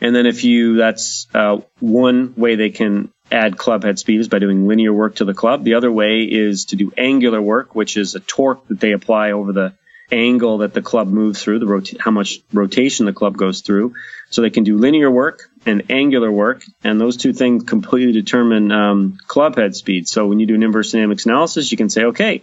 And 0.00 0.16
then 0.16 0.26
if 0.26 0.44
you, 0.44 0.76
that's 0.76 1.26
uh, 1.34 1.58
one 1.78 2.34
way 2.36 2.56
they 2.56 2.70
can 2.70 3.12
add 3.30 3.56
club 3.56 3.84
head 3.84 3.98
speed 3.98 4.20
is 4.20 4.28
by 4.28 4.38
doing 4.38 4.66
linear 4.66 4.92
work 4.92 5.16
to 5.16 5.24
the 5.24 5.34
club. 5.34 5.64
The 5.64 5.74
other 5.74 5.90
way 5.90 6.22
is 6.22 6.66
to 6.66 6.76
do 6.76 6.92
angular 6.96 7.40
work, 7.40 7.74
which 7.74 7.96
is 7.96 8.14
a 8.14 8.20
torque 8.20 8.66
that 8.68 8.80
they 8.80 8.92
apply 8.92 9.32
over 9.32 9.52
the 9.52 9.74
angle 10.12 10.58
that 10.58 10.74
the 10.74 10.82
club 10.82 11.08
moves 11.08 11.42
through, 11.42 11.58
the 11.58 11.66
rota- 11.66 11.96
how 11.98 12.10
much 12.10 12.40
rotation 12.52 13.06
the 13.06 13.12
club 13.12 13.36
goes 13.36 13.62
through. 13.62 13.94
So 14.30 14.42
they 14.42 14.50
can 14.50 14.64
do 14.64 14.76
linear 14.76 15.10
work 15.10 15.50
and 15.64 15.90
angular 15.90 16.30
work, 16.30 16.64
and 16.82 17.00
those 17.00 17.16
two 17.16 17.32
things 17.32 17.64
completely 17.64 18.12
determine 18.12 18.70
um, 18.70 19.18
club 19.26 19.56
head 19.56 19.74
speed. 19.74 20.08
So 20.08 20.26
when 20.26 20.40
you 20.40 20.46
do 20.46 20.54
an 20.54 20.62
inverse 20.62 20.92
dynamics 20.92 21.24
analysis, 21.24 21.70
you 21.70 21.78
can 21.78 21.88
say, 21.88 22.04
okay, 22.04 22.42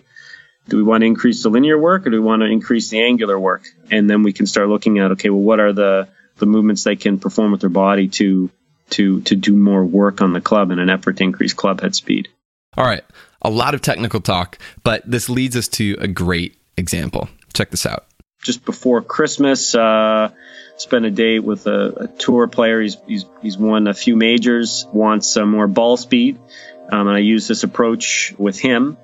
do 0.67 0.77
we 0.77 0.83
want 0.83 1.01
to 1.01 1.07
increase 1.07 1.43
the 1.43 1.49
linear 1.49 1.77
work 1.77 2.07
or 2.07 2.09
do 2.09 2.21
we 2.21 2.25
want 2.25 2.41
to 2.41 2.47
increase 2.47 2.89
the 2.89 3.01
angular 3.03 3.39
work? 3.39 3.63
And 3.89 4.09
then 4.09 4.23
we 4.23 4.33
can 4.33 4.47
start 4.47 4.69
looking 4.69 4.99
at 4.99 5.11
okay, 5.11 5.29
well, 5.29 5.41
what 5.41 5.59
are 5.59 5.73
the 5.73 6.09
the 6.37 6.45
movements 6.45 6.83
they 6.83 6.95
can 6.95 7.19
perform 7.19 7.51
with 7.51 7.61
their 7.61 7.69
body 7.69 8.07
to 8.07 8.49
to 8.91 9.21
to 9.21 9.35
do 9.35 9.55
more 9.55 9.83
work 9.83 10.21
on 10.21 10.33
the 10.33 10.41
club 10.41 10.71
in 10.71 10.79
an 10.79 10.89
effort 10.89 11.17
to 11.17 11.23
increase 11.23 11.53
club 11.53 11.81
head 11.81 11.95
speed. 11.95 12.29
All 12.77 12.85
right, 12.85 13.03
a 13.41 13.49
lot 13.49 13.73
of 13.73 13.81
technical 13.81 14.21
talk, 14.21 14.57
but 14.83 15.03
this 15.09 15.29
leads 15.29 15.55
us 15.55 15.67
to 15.69 15.97
a 15.99 16.07
great 16.07 16.57
example. 16.77 17.29
Check 17.53 17.71
this 17.71 17.85
out. 17.85 18.05
Just 18.41 18.65
before 18.65 19.01
Christmas, 19.01 19.75
uh, 19.75 20.31
spent 20.77 21.05
a 21.05 21.11
day 21.11 21.39
with 21.39 21.67
a, 21.67 22.03
a 22.03 22.07
tour 22.07 22.47
player. 22.47 22.81
He's, 22.81 22.97
he's 23.07 23.25
he's 23.41 23.57
won 23.57 23.87
a 23.87 23.93
few 23.93 24.15
majors. 24.15 24.85
Wants 24.93 25.31
some 25.31 25.49
more 25.49 25.67
ball 25.67 25.97
speed, 25.97 26.39
um, 26.91 27.07
and 27.07 27.17
I 27.17 27.19
use 27.19 27.47
this 27.47 27.63
approach 27.63 28.33
with 28.37 28.57
him 28.57 28.97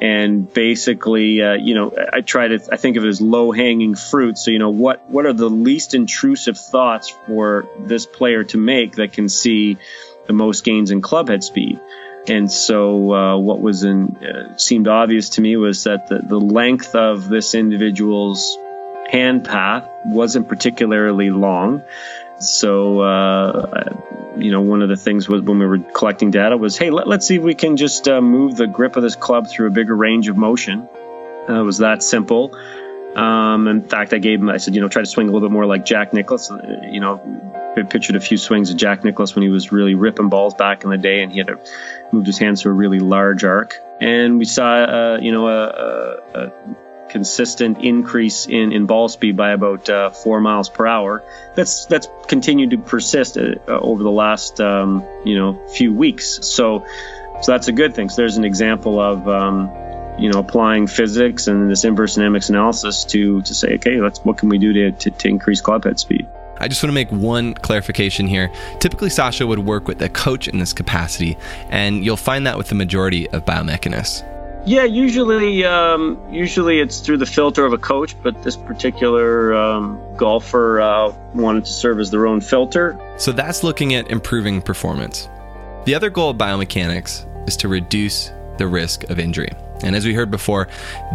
and 0.00 0.52
basically, 0.52 1.42
uh, 1.42 1.54
you 1.54 1.74
know, 1.74 1.92
I 2.12 2.22
try 2.22 2.48
to 2.48 2.60
I 2.72 2.76
think 2.76 2.96
of 2.96 3.04
it 3.04 3.08
as 3.08 3.20
low 3.20 3.52
hanging 3.52 3.94
fruit. 3.94 4.38
So 4.38 4.50
you 4.50 4.58
know, 4.58 4.70
what 4.70 5.08
what 5.10 5.26
are 5.26 5.32
the 5.32 5.50
least 5.50 5.94
intrusive 5.94 6.58
thoughts 6.58 7.14
for 7.26 7.68
this 7.78 8.06
player 8.06 8.44
to 8.44 8.58
make 8.58 8.96
that 8.96 9.12
can 9.12 9.28
see 9.28 9.76
the 10.26 10.32
most 10.32 10.64
gains 10.64 10.90
in 10.90 11.02
club 11.02 11.28
head 11.28 11.44
speed? 11.44 11.80
And 12.26 12.50
so, 12.50 13.14
uh, 13.14 13.38
what 13.38 13.60
was 13.60 13.82
in 13.82 14.16
uh, 14.16 14.56
seemed 14.56 14.88
obvious 14.88 15.30
to 15.30 15.40
me 15.40 15.56
was 15.56 15.84
that 15.84 16.08
the, 16.08 16.18
the 16.18 16.38
length 16.38 16.94
of 16.94 17.28
this 17.28 17.54
individual's 17.54 18.56
hand 19.10 19.44
path 19.44 19.88
wasn't 20.04 20.48
particularly 20.48 21.30
long. 21.30 21.82
So, 22.40 23.00
uh, 23.00 23.94
you 24.38 24.50
know, 24.50 24.62
one 24.62 24.82
of 24.82 24.88
the 24.88 24.96
things 24.96 25.28
was 25.28 25.42
when 25.42 25.58
we 25.58 25.66
were 25.66 25.78
collecting 25.78 26.30
data 26.30 26.56
was, 26.56 26.78
hey, 26.78 26.90
let, 26.90 27.06
us 27.06 27.26
see 27.26 27.36
if 27.36 27.42
we 27.42 27.54
can 27.54 27.76
just 27.76 28.08
uh, 28.08 28.20
move 28.20 28.56
the 28.56 28.66
grip 28.66 28.96
of 28.96 29.02
this 29.02 29.14
club 29.14 29.48
through 29.48 29.68
a 29.68 29.70
bigger 29.70 29.94
range 29.94 30.28
of 30.28 30.36
motion. 30.36 30.88
Uh, 31.48 31.60
it 31.60 31.64
was 31.64 31.78
that 31.78 32.02
simple. 32.02 32.56
Um, 33.14 33.68
in 33.68 33.82
fact, 33.82 34.14
I 34.14 34.18
gave 34.18 34.40
him, 34.40 34.48
I 34.48 34.56
said, 34.56 34.74
you 34.74 34.80
know, 34.80 34.88
try 34.88 35.02
to 35.02 35.06
swing 35.06 35.28
a 35.28 35.32
little 35.32 35.48
bit 35.48 35.52
more 35.52 35.66
like 35.66 35.84
Jack 35.84 36.14
Nicklaus. 36.14 36.50
Uh, 36.50 36.80
you 36.90 37.00
know, 37.00 37.20
I 37.76 37.82
pictured 37.82 38.16
a 38.16 38.20
few 38.20 38.38
swings 38.38 38.70
of 38.70 38.76
Jack 38.76 39.04
Nicklaus 39.04 39.34
when 39.34 39.42
he 39.42 39.48
was 39.48 39.72
really 39.72 39.94
ripping 39.94 40.28
balls 40.28 40.54
back 40.54 40.84
in 40.84 40.90
the 40.90 40.98
day 40.98 41.22
and 41.22 41.30
he 41.30 41.38
had 41.38 41.48
to 41.48 41.58
move 42.12 42.24
his 42.24 42.38
hands 42.38 42.62
to 42.62 42.68
a 42.68 42.72
really 42.72 43.00
large 43.00 43.44
arc. 43.44 43.74
And 44.00 44.38
we 44.38 44.44
saw, 44.44 44.72
uh, 44.72 45.18
you 45.20 45.32
know, 45.32 45.48
a, 45.48 45.66
a, 45.68 46.46
a 46.46 46.52
consistent 47.10 47.78
increase 47.78 48.46
in, 48.46 48.72
in 48.72 48.86
ball 48.86 49.08
speed 49.08 49.36
by 49.36 49.50
about 49.50 49.88
uh, 49.90 50.10
four 50.10 50.40
miles 50.40 50.68
per 50.68 50.86
hour. 50.86 51.22
That's 51.54 51.84
that's 51.86 52.08
continued 52.28 52.70
to 52.70 52.78
persist 52.78 53.36
uh, 53.36 53.58
over 53.66 54.02
the 54.02 54.10
last 54.10 54.60
um, 54.60 55.04
you 55.24 55.36
know 55.36 55.60
few 55.74 55.92
weeks. 55.92 56.46
So 56.46 56.86
so 57.42 57.52
that's 57.52 57.68
a 57.68 57.72
good 57.72 57.94
thing. 57.94 58.08
So 58.08 58.22
there's 58.22 58.36
an 58.36 58.44
example 58.44 59.00
of 59.00 59.28
um, 59.28 59.70
you 60.18 60.30
know 60.30 60.38
applying 60.38 60.86
physics 60.86 61.48
and 61.48 61.70
this 61.70 61.84
inverse 61.84 62.14
dynamics 62.14 62.48
analysis 62.48 63.04
to 63.06 63.42
to 63.42 63.54
say 63.54 63.74
okay, 63.74 64.00
let's 64.00 64.20
what 64.20 64.38
can 64.38 64.48
we 64.48 64.58
do 64.58 64.72
to 64.72 64.92
to, 64.92 65.10
to 65.10 65.28
increase 65.28 65.60
club 65.60 65.84
head 65.84 65.98
speed. 65.98 66.26
I 66.62 66.68
just 66.68 66.82
want 66.82 66.90
to 66.90 66.94
make 66.94 67.10
one 67.10 67.54
clarification 67.54 68.26
here. 68.26 68.52
Typically, 68.80 69.08
Sasha 69.08 69.46
would 69.46 69.60
work 69.60 69.88
with 69.88 70.02
a 70.02 70.10
coach 70.10 70.46
in 70.46 70.58
this 70.58 70.74
capacity, 70.74 71.38
and 71.70 72.04
you'll 72.04 72.18
find 72.18 72.46
that 72.46 72.58
with 72.58 72.68
the 72.68 72.74
majority 72.74 73.30
of 73.30 73.46
biomechanists. 73.46 74.22
Yeah, 74.66 74.84
usually, 74.84 75.64
um, 75.64 76.20
usually 76.30 76.80
it's 76.80 77.00
through 77.00 77.16
the 77.16 77.26
filter 77.26 77.64
of 77.64 77.72
a 77.72 77.78
coach, 77.78 78.14
but 78.22 78.42
this 78.42 78.56
particular 78.56 79.54
um, 79.54 79.98
golfer 80.16 80.80
uh, 80.80 81.14
wanted 81.34 81.64
to 81.64 81.72
serve 81.72 81.98
as 81.98 82.10
their 82.10 82.26
own 82.26 82.42
filter. 82.42 82.98
So 83.16 83.32
that's 83.32 83.64
looking 83.64 83.94
at 83.94 84.10
improving 84.10 84.60
performance. 84.60 85.28
The 85.86 85.94
other 85.94 86.10
goal 86.10 86.30
of 86.30 86.36
biomechanics 86.36 87.48
is 87.48 87.56
to 87.58 87.68
reduce 87.68 88.32
the 88.58 88.66
risk 88.68 89.04
of 89.04 89.18
injury. 89.18 89.48
And 89.82 89.96
as 89.96 90.04
we 90.04 90.12
heard 90.12 90.30
before, 90.30 90.68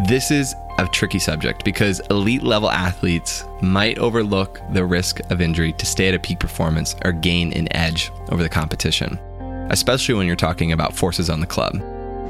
this 0.07 0.31
is 0.31 0.55
a 0.79 0.87
tricky 0.87 1.19
subject 1.19 1.63
because 1.63 1.99
elite 2.09 2.41
level 2.41 2.71
athletes 2.71 3.45
might 3.61 3.99
overlook 3.99 4.59
the 4.73 4.83
risk 4.83 5.19
of 5.29 5.39
injury 5.39 5.71
to 5.73 5.85
stay 5.85 6.07
at 6.07 6.15
a 6.15 6.19
peak 6.19 6.39
performance 6.39 6.95
or 7.05 7.11
gain 7.11 7.53
an 7.53 7.71
edge 7.75 8.11
over 8.31 8.41
the 8.41 8.49
competition, 8.49 9.19
especially 9.69 10.15
when 10.15 10.25
you're 10.25 10.35
talking 10.35 10.71
about 10.71 10.95
forces 10.95 11.29
on 11.29 11.39
the 11.39 11.47
club 11.47 11.75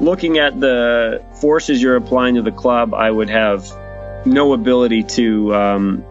looking 0.00 0.38
at 0.38 0.58
the 0.58 1.22
forces 1.40 1.82
you're 1.82 1.96
applying 1.96 2.36
to 2.36 2.42
the 2.42 2.52
club, 2.52 2.94
I 2.94 3.10
would 3.10 3.30
have 3.30 3.70
no 4.26 4.52
ability 4.52 5.04
to 5.04 5.54
um, 5.54 6.04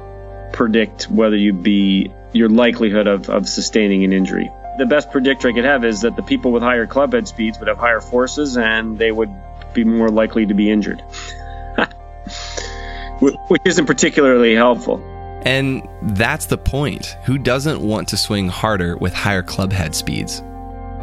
predict 0.53 1.09
whether 1.09 1.35
you'd 1.35 1.63
be 1.63 2.11
your 2.33 2.49
likelihood 2.49 3.07
of, 3.07 3.29
of 3.29 3.47
sustaining 3.47 4.03
an 4.03 4.13
injury. 4.13 4.51
The 4.77 4.85
best 4.85 5.11
predictor 5.11 5.49
I 5.49 5.53
could 5.53 5.65
have 5.65 5.85
is 5.85 6.01
that 6.01 6.15
the 6.15 6.23
people 6.23 6.51
with 6.51 6.63
higher 6.63 6.85
club 6.85 7.13
head 7.13 7.27
speeds 7.27 7.59
would 7.59 7.67
have 7.67 7.77
higher 7.77 8.01
forces 8.01 8.57
and 8.57 8.97
they 8.97 9.11
would 9.11 9.33
be 9.73 9.83
more 9.83 10.09
likely 10.09 10.45
to 10.45 10.53
be 10.53 10.69
injured, 10.69 11.01
which 13.19 13.61
isn't 13.65 13.85
particularly 13.85 14.55
helpful. 14.55 15.01
And 15.45 15.87
that's 16.01 16.47
the 16.47 16.57
point. 16.57 17.17
Who 17.25 17.37
doesn't 17.37 17.79
want 17.79 18.09
to 18.09 18.17
swing 18.17 18.49
harder 18.49 18.97
with 18.97 19.13
higher 19.13 19.43
club 19.43 19.71
head 19.71 19.93
speeds? 19.93 20.41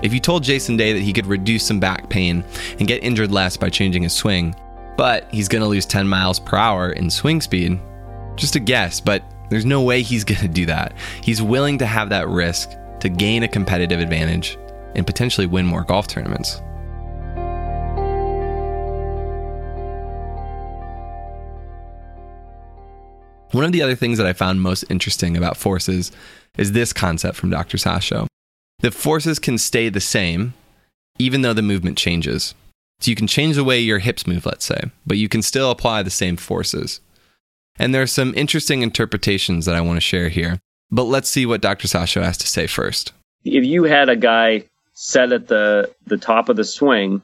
If 0.02 0.12
you 0.12 0.18
told 0.18 0.42
Jason 0.42 0.76
Day 0.76 0.92
that 0.92 1.02
he 1.02 1.12
could 1.12 1.26
reduce 1.26 1.64
some 1.64 1.78
back 1.78 2.08
pain 2.08 2.42
and 2.80 2.88
get 2.88 3.04
injured 3.04 3.30
less 3.30 3.56
by 3.56 3.70
changing 3.70 4.02
his 4.02 4.12
swing, 4.12 4.54
but 4.96 5.32
he's 5.32 5.46
going 5.46 5.62
to 5.62 5.68
lose 5.68 5.86
10 5.86 6.08
miles 6.08 6.40
per 6.40 6.56
hour 6.56 6.90
in 6.90 7.08
swing 7.08 7.40
speed, 7.40 7.78
just 8.34 8.56
a 8.56 8.60
guess, 8.60 9.00
but 9.00 9.22
there's 9.48 9.64
no 9.64 9.80
way 9.80 10.02
he's 10.02 10.24
going 10.24 10.40
to 10.40 10.48
do 10.48 10.66
that. 10.66 10.92
He's 11.22 11.40
willing 11.40 11.78
to 11.78 11.86
have 11.86 12.08
that 12.08 12.28
risk 12.28 12.70
to 12.98 13.08
gain 13.08 13.44
a 13.44 13.48
competitive 13.48 14.00
advantage 14.00 14.58
and 14.96 15.06
potentially 15.06 15.46
win 15.46 15.66
more 15.66 15.84
golf 15.84 16.08
tournaments. 16.08 16.60
One 23.52 23.64
of 23.64 23.72
the 23.72 23.82
other 23.82 23.94
things 23.94 24.18
that 24.18 24.26
I 24.26 24.32
found 24.32 24.62
most 24.62 24.84
interesting 24.88 25.36
about 25.36 25.56
forces 25.56 26.10
is 26.56 26.72
this 26.72 26.92
concept 26.92 27.36
from 27.36 27.50
Dr. 27.50 27.76
Sasho. 27.76 28.26
The 28.82 28.90
forces 28.90 29.38
can 29.38 29.58
stay 29.58 29.88
the 29.88 30.00
same 30.00 30.54
even 31.18 31.42
though 31.42 31.52
the 31.52 31.62
movement 31.62 31.96
changes. 31.96 32.54
So 33.00 33.10
you 33.10 33.14
can 33.14 33.26
change 33.26 33.56
the 33.56 33.64
way 33.64 33.80
your 33.80 33.98
hips 33.98 34.26
move, 34.26 34.46
let's 34.46 34.64
say, 34.64 34.90
but 35.06 35.18
you 35.18 35.28
can 35.28 35.42
still 35.42 35.70
apply 35.70 36.02
the 36.02 36.10
same 36.10 36.36
forces. 36.36 37.00
And 37.78 37.94
there 37.94 38.02
are 38.02 38.06
some 38.06 38.34
interesting 38.34 38.82
interpretations 38.82 39.66
that 39.66 39.74
I 39.74 39.80
want 39.80 39.96
to 39.96 40.00
share 40.00 40.28
here. 40.28 40.60
But 40.90 41.04
let's 41.04 41.28
see 41.28 41.46
what 41.46 41.62
Dr. 41.62 41.88
Sasho 41.88 42.22
has 42.22 42.36
to 42.38 42.46
say 42.46 42.66
first. 42.66 43.12
If 43.44 43.64
you 43.64 43.84
had 43.84 44.08
a 44.08 44.16
guy 44.16 44.64
set 44.94 45.32
at 45.32 45.48
the, 45.48 45.90
the 46.06 46.18
top 46.18 46.48
of 46.48 46.56
the 46.56 46.64
swing 46.64 47.22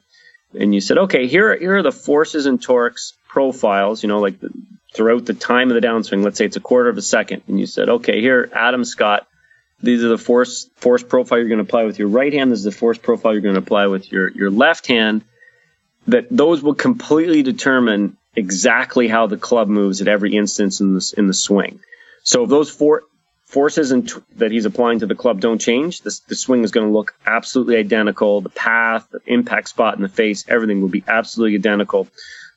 and 0.57 0.73
you 0.73 0.81
said, 0.81 0.97
okay, 0.97 1.27
here, 1.27 1.57
here 1.57 1.77
are 1.77 1.83
the 1.83 1.91
forces 1.91 2.45
and 2.45 2.61
torques 2.61 3.13
profiles, 3.27 4.01
you 4.01 4.09
know, 4.09 4.19
like 4.19 4.39
the, 4.39 4.49
throughout 4.93 5.25
the 5.25 5.33
time 5.33 5.69
of 5.69 5.79
the 5.79 5.87
downswing, 5.87 6.23
let's 6.23 6.37
say 6.37 6.45
it's 6.45 6.57
a 6.57 6.61
quarter 6.61 6.89
of 6.89 6.97
a 6.97 7.01
second, 7.01 7.43
and 7.47 7.59
you 7.59 7.67
said, 7.67 7.89
okay, 7.89 8.21
here, 8.21 8.49
Adam 8.53 8.83
Scott, 8.83 9.27
these 9.81 10.03
are 10.03 10.09
the 10.09 10.17
force 10.17 10.69
force 10.75 11.03
profile 11.03 11.39
you're 11.39 11.47
going 11.47 11.59
to 11.59 11.63
apply 11.63 11.85
with 11.85 11.99
your 11.99 12.09
right 12.09 12.33
hand. 12.33 12.51
This 12.51 12.59
is 12.59 12.65
the 12.65 12.71
force 12.71 12.97
profile 12.97 13.33
you're 13.33 13.41
going 13.41 13.55
to 13.55 13.61
apply 13.61 13.87
with 13.87 14.11
your 14.11 14.29
your 14.29 14.51
left 14.51 14.87
hand. 14.87 15.23
That 16.07 16.27
those 16.31 16.61
will 16.61 16.75
completely 16.75 17.43
determine 17.43 18.17
exactly 18.35 19.07
how 19.07 19.27
the 19.27 19.37
club 19.37 19.67
moves 19.67 20.01
at 20.01 20.07
every 20.07 20.35
instance 20.35 20.79
in 20.81 20.95
the 20.95 21.13
in 21.17 21.27
the 21.27 21.33
swing. 21.33 21.79
So 22.23 22.43
if 22.43 22.49
those 22.49 22.69
four 22.69 23.03
forces 23.45 23.91
and 23.91 24.11
that 24.35 24.51
he's 24.51 24.65
applying 24.65 24.99
to 24.99 25.07
the 25.07 25.15
club 25.15 25.39
don't 25.39 25.59
change, 25.59 26.01
the, 26.01 26.19
the 26.27 26.35
swing 26.35 26.63
is 26.63 26.71
going 26.71 26.85
to 26.85 26.93
look 26.93 27.15
absolutely 27.25 27.77
identical. 27.77 28.41
The 28.41 28.49
path, 28.49 29.07
the 29.11 29.21
impact 29.25 29.69
spot 29.69 29.95
in 29.95 30.03
the 30.03 30.09
face, 30.09 30.45
everything 30.47 30.81
will 30.81 30.89
be 30.89 31.03
absolutely 31.07 31.57
identical, 31.57 32.07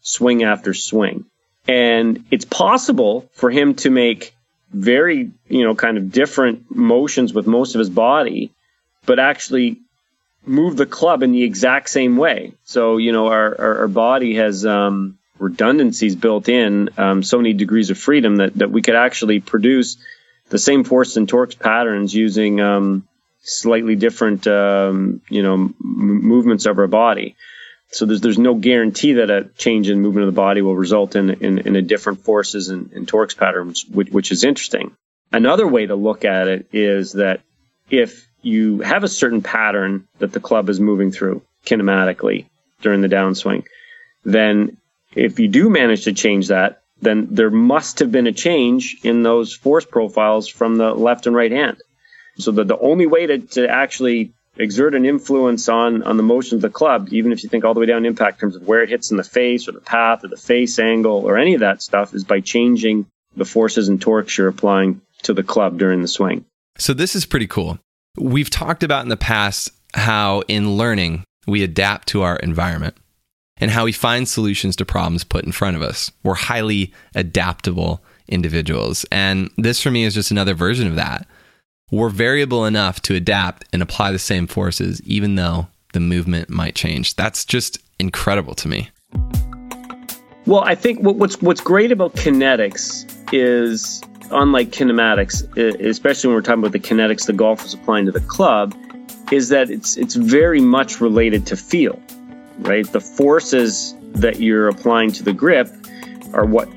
swing 0.03 0.43
after 0.43 0.75
swing. 0.75 1.25
And 1.67 2.27
it's 2.31 2.45
possible 2.45 3.31
for 3.33 3.51
him 3.51 3.75
to 3.77 3.91
make 3.91 4.35
very, 4.73 5.31
you 5.49 5.65
know, 5.65 5.75
kind 5.75 5.99
of 5.99 6.11
different 6.11 6.75
motions 6.75 7.33
with 7.33 7.47
most 7.47 7.75
of 7.75 7.79
his 7.79 7.91
body, 7.91 8.51
but 9.07 9.19
actually 9.19 9.81
move 10.45 10.77
the 10.77 10.87
club 10.87 11.23
in 11.23 11.33
the 11.33 11.43
exact 11.43 11.89
same 11.89 12.17
way. 12.17 12.53
So, 12.65 12.97
you 12.97 13.13
know, 13.13 13.29
our, 13.29 13.61
our, 13.61 13.79
our 13.81 13.89
body 13.89 14.37
has 14.37 14.67
um, 14.67 15.19
redundancies 15.39 16.17
built 16.17 16.49
in, 16.49 16.91
um, 16.97 17.23
so 17.23 17.37
many 17.37 17.53
degrees 17.53 17.91
of 17.91 17.99
freedom 17.99 18.37
that, 18.37 18.55
that 18.55 18.71
we 18.71 18.83
could 18.83 18.97
actually 18.97 19.41
produce 19.41 19.97
the 20.49 20.59
same 20.59 20.85
force 20.85 21.17
and 21.17 21.29
torques 21.29 21.55
patterns 21.55 22.15
using 22.15 22.61
um, 22.61 23.07
slightly 23.43 23.97
different, 23.97 24.47
um, 24.47 25.21
you 25.29 25.43
know, 25.43 25.55
m- 25.55 25.75
movements 25.81 26.67
of 26.67 26.79
our 26.79 26.87
body. 26.87 27.37
So 27.93 28.07
there's 28.07 28.23
there's 28.23 28.39
no 28.39 28.55
guarantee 28.55 29.15
that 29.15 29.31
a 29.31 29.51
change 29.57 29.91
in 29.91 30.01
movement 30.01 30.27
of 30.27 30.35
the 30.35 30.41
body 30.41 30.63
will 30.63 30.75
result 30.75 31.15
in 31.15 31.31
in, 31.31 31.59
in 31.59 31.77
a 31.77 31.83
different 31.83 32.21
forces 32.21 32.69
and, 32.71 32.91
and 32.93 33.07
torques 33.07 33.35
patterns, 33.35 33.85
which, 33.85 34.11
which 34.11 34.33
is 34.33 34.45
interesting. 34.45 34.97
Another 35.31 35.67
way 35.67 35.87
to 35.87 35.95
look 35.95 36.25
at 36.25 36.49
it 36.49 36.67
is 36.73 37.13
that 37.13 37.41
if 37.91 38.29
you 38.43 38.81
have 38.81 39.05
a 39.05 39.09
certain 39.09 39.43
pattern 39.43 40.09
that 40.19 40.33
the 40.33 40.41
club 40.41 40.69
is 40.69 40.81
moving 40.81 41.13
through 41.13 41.43
kinematically 41.65 42.47
during 42.81 43.03
the 43.03 43.09
downswing, 43.09 43.65
then 44.25 44.77
if 45.15 45.39
you 45.39 45.49
do 45.49 45.69
manage 45.71 46.05
to 46.05 46.13
change 46.13 46.49
that, 46.49 46.83
then 47.01 47.29
there 47.31 47.51
must 47.51 47.99
have 47.99 48.11
been 48.11 48.27
a 48.27 48.33
change 48.33 48.97
in 49.03 49.23
those 49.23 49.55
force 49.55 49.85
profiles 49.85 50.49
from 50.49 50.77
the 50.77 50.95
left 50.95 51.27
and 51.27 51.37
right 51.37 51.53
hand. 51.53 51.79
So 52.39 52.53
that 52.53 52.69
the 52.69 52.79
only 52.79 53.07
way 53.07 53.27
to, 53.27 53.39
to 53.39 53.69
actually 53.69 54.33
exert 54.57 54.95
an 54.95 55.05
influence 55.07 55.69
on 55.69 56.03
on 56.03 56.17
the 56.17 56.23
motion 56.23 56.57
of 56.57 56.63
the 56.63 56.71
club, 56.71 57.09
even 57.11 57.33
if 57.33 57.43
you 57.43 57.49
think 57.49 57.65
all 57.65 57.75
the 57.75 57.81
way 57.81 57.87
down 57.87 58.05
impact 58.05 58.37
in 58.37 58.41
terms 58.41 58.57
of 58.57 58.67
where 58.67 58.83
it 58.83 58.89
hits 58.89 59.11
in 59.11 59.17
the 59.17 59.25
face 59.25 59.69
or 59.69 59.73
the 59.73 59.81
path 59.81 60.25
or 60.25 60.29
the 60.29 60.37
face 60.37 60.79
angle 60.79 61.25
or 61.27 61.39
any 61.39 61.55
of 61.55 61.61
that 61.61 61.83
stuff, 61.83 62.15
is 62.15 62.25
by 62.25 62.41
changing 62.41 63.07
the 63.37 63.45
forces 63.45 63.89
and 63.89 64.01
torques 64.01 64.37
you're 64.37 64.49
applying 64.49 65.01
to 65.23 65.33
the 65.33 65.43
club 65.43 65.79
during 65.79 66.03
the 66.03 66.09
swing. 66.09 66.45
So 66.77 66.93
this 66.93 67.15
is 67.15 67.25
pretty 67.25 67.47
cool. 67.47 67.79
We've 68.17 68.51
talked 68.51 68.83
about 68.83 69.05
in 69.05 69.09
the 69.09 69.17
past 69.17 69.71
how 69.95 70.43
in 70.49 70.77
learning 70.77 71.25
we 71.47 71.63
adapt 71.63 72.09
to 72.09 72.23
our 72.23 72.37
environment 72.37 72.97
and 73.59 73.71
how 73.71 73.85
we 73.85 73.93
find 73.93 74.29
solutions 74.29 74.77
to 74.77 74.85
problems 74.85 75.25
put 75.25 75.45
in 75.45 75.53
front 75.53 75.77
of 75.77 75.83
us. 75.83 76.11
We're 76.23 76.35
highly 76.35 76.93
adaptable 77.15 78.03
individuals. 78.29 79.07
And 79.11 79.51
this 79.57 79.81
for 79.81 79.91
me 79.91 80.05
is 80.05 80.15
just 80.15 80.31
another 80.31 80.55
version 80.55 80.87
of 80.87 80.97
that. 80.97 81.27
We're 81.93 82.09
variable 82.09 82.65
enough 82.65 83.03
to 83.03 83.15
adapt 83.15 83.67
and 83.71 83.83
apply 83.83 84.13
the 84.13 84.19
same 84.19 84.47
forces, 84.47 85.03
even 85.03 85.35
though 85.35 85.67
the 85.93 86.01
movement 86.01 86.49
might 86.49 86.75
change. 86.75 87.17
That's 87.17 87.45
just 87.45 87.79
incredible 87.99 88.55
to 88.55 88.69
me. 88.69 88.89
Well, 90.47 90.65
I 90.65 90.75
think 90.75 91.01
what's 91.01 91.43
what's 91.43 91.61
great 91.61 91.93
about 91.93 92.15
kinetics 92.15 93.05
is 93.31 94.01
unlike 94.31 94.71
kinematics, 94.71 95.45
especially 95.87 96.29
when 96.29 96.37
we're 96.37 96.41
talking 96.41 96.61
about 96.61 96.73
the 96.73 96.81
kinetics 96.81 97.27
the 97.27 97.35
golf 97.35 97.63
is 97.63 97.75
applying 97.75 98.07
to 98.07 98.13
the 98.13 98.21
club, 98.21 98.75
is 99.31 99.51
that 99.51 99.69
it's 99.71 99.99
it's 99.99 100.15
very 100.15 100.63
much 100.63 100.99
related 100.99 101.47
to 101.49 101.57
feel, 101.57 102.01
right? 102.61 102.91
The 102.91 103.03
forces 103.03 103.95
that 104.15 104.41
you're 104.41 104.69
applying 104.69 105.13
to 105.13 105.23
the 105.23 105.35
grip 105.35 105.69
are 106.33 106.47
what 106.47 106.71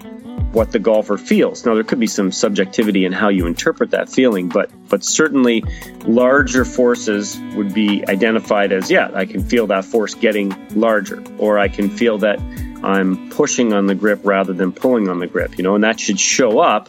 what 0.56 0.72
the 0.72 0.80
golfer 0.80 1.18
feels. 1.18 1.66
Now 1.66 1.76
there 1.76 1.84
could 1.84 2.00
be 2.00 2.08
some 2.08 2.32
subjectivity 2.32 3.04
in 3.04 3.12
how 3.12 3.28
you 3.28 3.46
interpret 3.46 3.92
that 3.92 4.08
feeling, 4.08 4.48
but 4.48 4.72
but 4.88 5.04
certainly 5.04 5.66
larger 6.06 6.64
forces 6.64 7.38
would 7.56 7.74
be 7.74 8.08
identified 8.08 8.72
as 8.72 8.90
yeah, 8.90 9.12
I 9.14 9.26
can 9.26 9.44
feel 9.44 9.68
that 9.68 9.84
force 9.84 10.14
getting 10.14 10.56
larger 10.74 11.22
or 11.38 11.60
I 11.60 11.68
can 11.68 11.90
feel 11.90 12.18
that 12.20 12.40
I'm 12.84 13.30
pushing 13.32 13.74
on 13.74 13.88
the 13.88 13.96
grip 13.96 14.22
rather 14.24 14.54
than 14.54 14.72
pulling 14.72 15.10
on 15.10 15.20
the 15.20 15.28
grip, 15.28 15.58
you 15.58 15.64
know, 15.64 15.76
and 15.76 15.84
that 15.84 16.00
should 16.00 16.20
show 16.20 16.60
up 16.60 16.88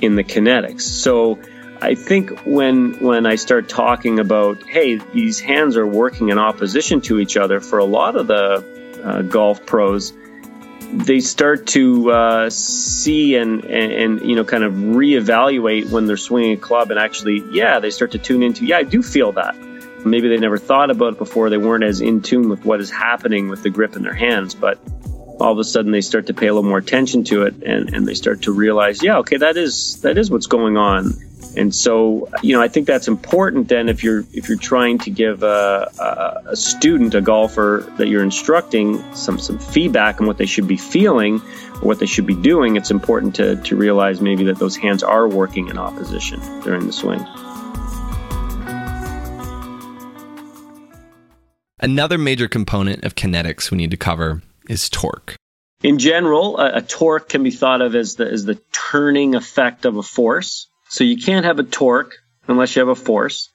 in 0.00 0.16
the 0.16 0.24
kinetics. 0.24 0.82
So 0.82 1.38
I 1.82 1.94
think 1.94 2.40
when 2.46 2.94
when 3.04 3.26
I 3.26 3.34
start 3.34 3.68
talking 3.68 4.18
about 4.18 4.62
hey, 4.62 4.96
these 5.12 5.40
hands 5.40 5.76
are 5.76 5.86
working 5.86 6.30
in 6.30 6.38
opposition 6.38 7.02
to 7.02 7.20
each 7.20 7.36
other 7.36 7.60
for 7.60 7.78
a 7.78 7.84
lot 7.84 8.16
of 8.16 8.28
the 8.28 9.02
uh, 9.04 9.20
golf 9.20 9.66
pros, 9.66 10.14
they 10.94 11.20
start 11.20 11.66
to 11.68 12.10
uh, 12.10 12.50
see 12.50 13.36
and, 13.36 13.64
and, 13.64 13.92
and 13.92 14.20
you 14.28 14.36
know 14.36 14.44
kind 14.44 14.64
of 14.64 14.72
reevaluate 14.72 15.90
when 15.90 16.06
they're 16.06 16.16
swinging 16.16 16.52
a 16.52 16.56
club 16.56 16.90
and 16.90 17.00
actually 17.00 17.42
yeah 17.50 17.80
they 17.80 17.90
start 17.90 18.12
to 18.12 18.18
tune 18.18 18.42
into 18.42 18.64
yeah 18.64 18.78
I 18.78 18.84
do 18.84 19.02
feel 19.02 19.32
that. 19.32 19.56
Maybe 20.04 20.28
they 20.28 20.36
never 20.36 20.58
thought 20.58 20.90
about 20.90 21.14
it 21.14 21.18
before. 21.18 21.48
They 21.48 21.56
weren't 21.56 21.82
as 21.82 22.02
in 22.02 22.20
tune 22.20 22.50
with 22.50 22.62
what 22.64 22.80
is 22.80 22.90
happening 22.90 23.48
with 23.48 23.62
the 23.62 23.70
grip 23.70 23.96
in 23.96 24.02
their 24.02 24.14
hands 24.14 24.54
but 24.54 24.78
all 25.40 25.52
of 25.52 25.58
a 25.58 25.64
sudden 25.64 25.90
they 25.90 26.00
start 26.00 26.28
to 26.28 26.34
pay 26.34 26.46
a 26.46 26.54
little 26.54 26.68
more 26.68 26.78
attention 26.78 27.24
to 27.24 27.42
it 27.42 27.54
and, 27.64 27.92
and 27.92 28.06
they 28.06 28.14
start 28.14 28.42
to 28.42 28.52
realize 28.52 29.02
yeah 29.02 29.18
okay 29.18 29.36
that 29.36 29.56
is 29.56 30.00
that 30.02 30.16
is 30.16 30.30
what's 30.30 30.46
going 30.46 30.76
on 30.76 31.14
and 31.56 31.74
so 31.74 32.28
you 32.42 32.54
know 32.54 32.62
i 32.62 32.68
think 32.68 32.86
that's 32.86 33.08
important 33.08 33.68
then 33.68 33.88
if 33.88 34.02
you're 34.02 34.24
if 34.32 34.48
you're 34.48 34.58
trying 34.58 34.98
to 34.98 35.10
give 35.10 35.42
a, 35.42 35.90
a, 35.98 36.50
a 36.50 36.56
student 36.56 37.14
a 37.14 37.20
golfer 37.20 37.90
that 37.98 38.08
you're 38.08 38.22
instructing 38.22 39.02
some 39.14 39.38
some 39.38 39.58
feedback 39.58 40.20
on 40.20 40.26
what 40.26 40.38
they 40.38 40.46
should 40.46 40.68
be 40.68 40.76
feeling 40.76 41.36
or 41.36 41.88
what 41.88 41.98
they 41.98 42.06
should 42.06 42.26
be 42.26 42.34
doing 42.34 42.76
it's 42.76 42.90
important 42.90 43.34
to 43.34 43.56
to 43.56 43.76
realize 43.76 44.20
maybe 44.20 44.44
that 44.44 44.58
those 44.58 44.76
hands 44.76 45.02
are 45.02 45.28
working 45.28 45.68
in 45.68 45.78
opposition 45.78 46.40
during 46.62 46.86
the 46.86 46.92
swing 46.92 47.24
Another 51.84 52.16
major 52.16 52.48
component 52.48 53.04
of 53.04 53.14
kinetics 53.14 53.70
we 53.70 53.76
need 53.76 53.90
to 53.90 53.98
cover 53.98 54.40
is 54.70 54.88
torque. 54.88 55.36
In 55.82 55.98
general, 55.98 56.58
a, 56.58 56.76
a, 56.76 56.80
torque 56.80 57.28
can 57.28 57.42
be 57.42 57.50
thought 57.50 57.82
of 57.82 57.94
as 57.94 58.16
the, 58.16 58.26
as 58.26 58.46
the 58.46 58.54
turning 58.72 59.34
effect 59.34 59.84
of 59.84 59.98
a 59.98 60.02
force. 60.02 60.68
So 60.94 61.02
you 61.02 61.16
can't 61.16 61.44
have 61.44 61.58
a 61.58 61.64
torque 61.64 62.18
unless 62.46 62.76
you 62.76 62.78
have 62.78 62.88
a 62.88 62.94
force. 62.94 63.50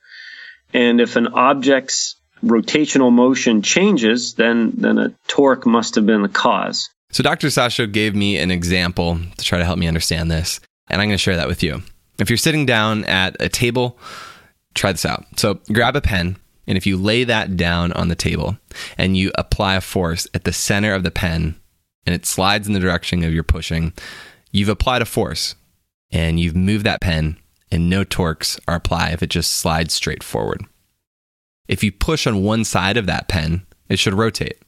And 0.74 1.00
if 1.00 1.16
an 1.16 1.28
object's 1.28 2.18
rotational 2.44 3.14
motion 3.14 3.62
changes, 3.62 4.34
then, 4.34 4.74
then 4.76 4.98
a 4.98 5.16
torque 5.30 5.66
must 5.66 5.96
have 5.96 6.06
been 6.06 6.22
the 6.22 6.28
cause. 6.28 6.90
So 7.14 7.24
Dr. 7.24 7.48
Sasho 7.48 7.90
gave 7.90 8.14
me 8.14 8.38
an 8.38 8.52
example 8.52 9.18
to 9.38 9.46
try 9.46 9.58
to 9.58 9.64
help 9.64 9.80
me 9.80 9.88
understand 9.88 10.30
this, 10.30 10.60
and 10.90 11.02
I'm 11.02 11.08
going 11.08 11.18
to 11.18 11.18
share 11.18 11.38
that 11.38 11.48
with 11.48 11.64
you. 11.64 11.82
If 12.20 12.30
you're 12.30 12.36
sitting 12.36 12.66
down 12.66 13.06
at 13.06 13.38
a 13.40 13.48
table, 13.48 13.98
try 14.74 14.92
this 14.92 15.06
out. 15.06 15.24
So 15.38 15.62
grab 15.72 15.96
a 15.96 16.02
pen 16.02 16.36
and 16.68 16.78
if 16.78 16.86
you 16.86 16.98
lay 16.98 17.24
that 17.24 17.56
down 17.56 17.94
on 17.94 18.10
the 18.10 18.16
table 18.16 18.58
and 18.98 19.16
you 19.16 19.32
apply 19.36 19.76
a 19.76 19.82
force 19.82 20.28
at 20.34 20.44
the 20.44 20.52
center 20.52 20.94
of 20.94 21.04
the 21.04 21.10
pen 21.10 21.56
and 22.06 22.14
it 22.14 22.26
slides 22.26 22.68
in 22.68 22.74
the 22.74 22.82
direction 22.82 23.24
of 23.24 23.34
your 23.34 23.44
pushing, 23.44 23.94
you've 24.52 24.68
applied 24.68 25.02
a 25.02 25.06
force 25.06 25.56
and 26.12 26.40
you've 26.40 26.56
moved 26.56 26.86
that 26.86 27.02
pen 27.02 27.38
and 27.72 27.90
no 27.90 28.04
torques 28.04 28.60
are 28.68 28.76
applied 28.76 29.14
if 29.14 29.24
it 29.24 29.30
just 29.30 29.54
slides 29.54 29.94
straight 29.94 30.24
forward. 30.24 30.66
If 31.68 31.84
you 31.84 31.92
push 31.92 32.26
on 32.26 32.44
one 32.44 32.66
side 32.66 32.98
of 32.98 33.06
that 33.06 33.28
pen, 33.28 33.66
it 33.90 34.00
should 34.00 34.14
rotate. 34.14 34.60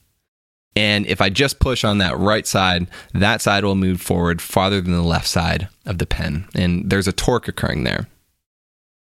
And 0.74 1.06
if 1.06 1.20
I 1.20 1.28
just 1.28 1.58
push 1.58 1.84
on 1.84 1.98
that 1.98 2.16
right 2.16 2.46
side, 2.46 2.86
that 3.12 3.42
side 3.42 3.64
will 3.64 3.74
move 3.74 4.00
forward 4.00 4.40
farther 4.40 4.80
than 4.80 4.92
the 4.92 5.02
left 5.02 5.26
side 5.26 5.68
of 5.84 5.98
the 5.98 6.06
pen. 6.06 6.46
And 6.54 6.88
there's 6.88 7.08
a 7.08 7.12
torque 7.12 7.48
occurring 7.48 7.84
there 7.84 8.06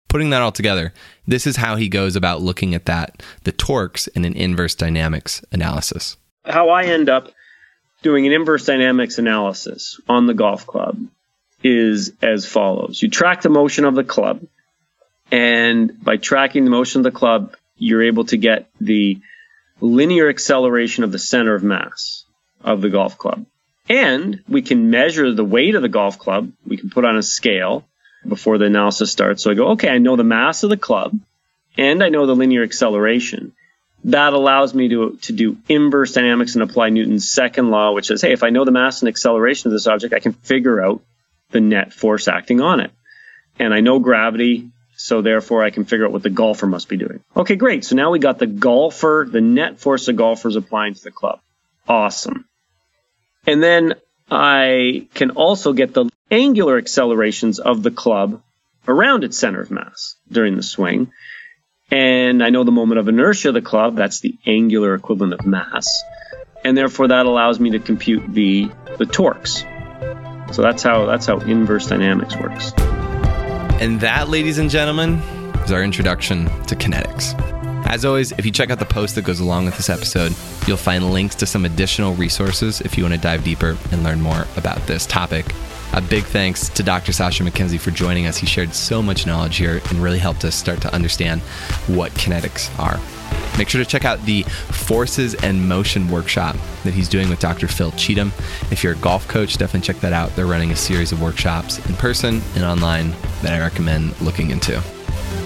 putting 0.08 0.30
that 0.30 0.42
all 0.42 0.52
together, 0.52 0.92
this 1.26 1.46
is 1.46 1.56
how 1.56 1.76
he 1.76 1.88
goes 1.88 2.16
about 2.16 2.42
looking 2.42 2.74
at 2.74 2.86
that, 2.86 3.22
the 3.44 3.52
torques 3.52 4.06
in 4.08 4.24
an 4.24 4.34
inverse 4.34 4.74
dynamics 4.74 5.42
analysis. 5.52 6.16
How 6.44 6.70
I 6.70 6.84
end 6.84 7.08
up 7.08 7.32
doing 8.02 8.26
an 8.26 8.32
inverse 8.32 8.64
dynamics 8.64 9.18
analysis 9.18 10.00
on 10.08 10.26
the 10.26 10.34
golf 10.34 10.66
club 10.66 10.98
is 11.62 12.12
as 12.22 12.46
follows. 12.46 13.02
You 13.02 13.10
track 13.10 13.42
the 13.42 13.48
motion 13.48 13.84
of 13.84 13.94
the 13.94 14.04
club, 14.04 14.42
and 15.30 16.02
by 16.02 16.16
tracking 16.16 16.64
the 16.64 16.70
motion 16.70 17.00
of 17.00 17.04
the 17.04 17.18
club, 17.18 17.56
you're 17.76 18.02
able 18.02 18.24
to 18.26 18.36
get 18.36 18.70
the 18.80 19.20
linear 19.80 20.28
acceleration 20.28 21.04
of 21.04 21.12
the 21.12 21.18
center 21.18 21.54
of 21.54 21.62
mass 21.62 22.24
of 22.62 22.80
the 22.80 22.90
golf 22.90 23.18
club. 23.18 23.46
And 23.88 24.42
we 24.48 24.62
can 24.62 24.90
measure 24.90 25.32
the 25.32 25.44
weight 25.44 25.74
of 25.74 25.82
the 25.82 25.88
golf 25.88 26.18
club. 26.18 26.52
We 26.66 26.76
can 26.76 26.90
put 26.90 27.04
on 27.04 27.16
a 27.16 27.22
scale 27.22 27.86
before 28.26 28.58
the 28.58 28.66
analysis 28.66 29.10
starts. 29.10 29.42
So 29.42 29.50
I 29.50 29.54
go, 29.54 29.68
okay, 29.70 29.88
I 29.88 29.98
know 29.98 30.16
the 30.16 30.24
mass 30.24 30.62
of 30.62 30.70
the 30.70 30.76
club 30.76 31.18
and 31.76 32.02
I 32.02 32.08
know 32.08 32.26
the 32.26 32.34
linear 32.34 32.64
acceleration. 32.64 33.52
That 34.04 34.32
allows 34.32 34.74
me 34.74 34.88
to, 34.90 35.16
to 35.22 35.32
do 35.32 35.56
inverse 35.68 36.12
dynamics 36.12 36.54
and 36.54 36.62
apply 36.62 36.90
Newton's 36.90 37.30
second 37.30 37.70
law, 37.70 37.92
which 37.92 38.06
says, 38.06 38.22
hey, 38.22 38.32
if 38.32 38.42
I 38.42 38.50
know 38.50 38.64
the 38.64 38.70
mass 38.70 39.00
and 39.00 39.08
acceleration 39.08 39.68
of 39.68 39.72
this 39.72 39.86
object, 39.86 40.14
I 40.14 40.20
can 40.20 40.32
figure 40.32 40.84
out 40.84 41.00
the 41.50 41.60
net 41.60 41.92
force 41.92 42.28
acting 42.28 42.60
on 42.60 42.80
it. 42.80 42.90
And 43.58 43.74
I 43.74 43.80
know 43.80 43.98
gravity, 43.98 44.70
so 44.96 45.22
therefore 45.22 45.64
I 45.64 45.70
can 45.70 45.84
figure 45.84 46.06
out 46.06 46.12
what 46.12 46.22
the 46.22 46.30
golfer 46.30 46.66
must 46.66 46.88
be 46.88 46.96
doing. 46.96 47.20
Okay, 47.36 47.56
great. 47.56 47.84
So 47.84 47.96
now 47.96 48.10
we 48.10 48.18
got 48.18 48.38
the 48.38 48.46
golfer, 48.46 49.26
the 49.30 49.40
net 49.40 49.78
force 49.78 50.06
the 50.06 50.12
golfer 50.12 50.48
is 50.48 50.56
applying 50.56 50.94
to 50.94 51.02
the 51.02 51.10
club. 51.10 51.40
Awesome. 51.86 52.46
And 53.46 53.62
then 53.62 53.94
I 54.30 55.08
can 55.14 55.30
also 55.30 55.72
get 55.72 55.94
the 55.94 56.10
angular 56.30 56.76
accelerations 56.76 57.58
of 57.58 57.82
the 57.82 57.90
club 57.90 58.42
around 58.86 59.24
its 59.24 59.38
center 59.38 59.60
of 59.60 59.70
mass 59.70 60.16
during 60.30 60.56
the 60.56 60.62
swing. 60.62 61.12
And 61.90 62.44
I 62.44 62.50
know 62.50 62.64
the 62.64 62.70
moment 62.70 62.98
of 62.98 63.08
inertia 63.08 63.48
of 63.48 63.54
the 63.54 63.62
club, 63.62 63.96
that's 63.96 64.20
the 64.20 64.36
angular 64.44 64.94
equivalent 64.94 65.32
of 65.32 65.46
mass. 65.46 66.02
And 66.64 66.76
therefore 66.76 67.08
that 67.08 67.24
allows 67.24 67.58
me 67.58 67.70
to 67.70 67.78
compute 67.78 68.24
the, 68.30 68.70
the 68.98 69.06
torques. 69.06 69.64
So 70.52 70.62
that's 70.62 70.82
how 70.82 71.06
that's 71.06 71.26
how 71.26 71.38
inverse 71.40 71.86
dynamics 71.86 72.36
works. 72.36 72.72
And 73.80 74.00
that, 74.00 74.28
ladies 74.28 74.58
and 74.58 74.68
gentlemen, 74.68 75.18
is 75.64 75.72
our 75.72 75.82
introduction 75.82 76.46
to 76.64 76.74
kinetics. 76.74 77.34
As 77.86 78.04
always, 78.04 78.32
if 78.32 78.44
you 78.44 78.50
check 78.50 78.70
out 78.70 78.78
the 78.78 78.84
post 78.84 79.14
that 79.14 79.22
goes 79.22 79.40
along 79.40 79.66
with 79.66 79.76
this 79.76 79.88
episode, 79.88 80.34
you'll 80.66 80.76
find 80.76 81.10
links 81.12 81.34
to 81.36 81.46
some 81.46 81.64
additional 81.64 82.14
resources 82.14 82.80
if 82.80 82.98
you 82.98 83.04
want 83.04 83.14
to 83.14 83.20
dive 83.20 83.44
deeper 83.44 83.78
and 83.92 84.02
learn 84.02 84.20
more 84.20 84.46
about 84.56 84.86
this 84.86 85.06
topic. 85.06 85.46
A 85.94 86.02
big 86.02 86.24
thanks 86.24 86.68
to 86.70 86.82
Dr. 86.82 87.12
Sasha 87.12 87.44
MacKenzie 87.44 87.80
for 87.80 87.90
joining 87.90 88.26
us. 88.26 88.36
He 88.36 88.46
shared 88.46 88.74
so 88.74 89.00
much 89.00 89.26
knowledge 89.26 89.56
here 89.56 89.80
and 89.88 90.02
really 90.02 90.18
helped 90.18 90.44
us 90.44 90.54
start 90.54 90.82
to 90.82 90.92
understand 90.92 91.40
what 91.86 92.12
kinetics 92.12 92.76
are. 92.78 93.00
Make 93.58 93.68
sure 93.68 93.82
to 93.82 93.90
check 93.90 94.04
out 94.04 94.24
the 94.24 94.42
Forces 94.44 95.34
and 95.34 95.68
Motion 95.68 96.08
workshop 96.08 96.56
that 96.84 96.94
he's 96.94 97.08
doing 97.08 97.28
with 97.28 97.40
Dr. 97.40 97.66
Phil 97.66 97.90
Cheetham. 97.92 98.28
If 98.70 98.84
you're 98.84 98.92
a 98.92 98.96
golf 98.96 99.26
coach, 99.26 99.58
definitely 99.58 99.86
check 99.86 100.00
that 100.00 100.12
out. 100.12 100.34
They're 100.36 100.46
running 100.46 100.70
a 100.70 100.76
series 100.76 101.10
of 101.10 101.20
workshops 101.20 101.84
in 101.88 101.96
person 101.96 102.40
and 102.54 102.64
online 102.64 103.10
that 103.42 103.52
I 103.52 103.58
recommend 103.58 104.18
looking 104.20 104.50
into. 104.50 104.80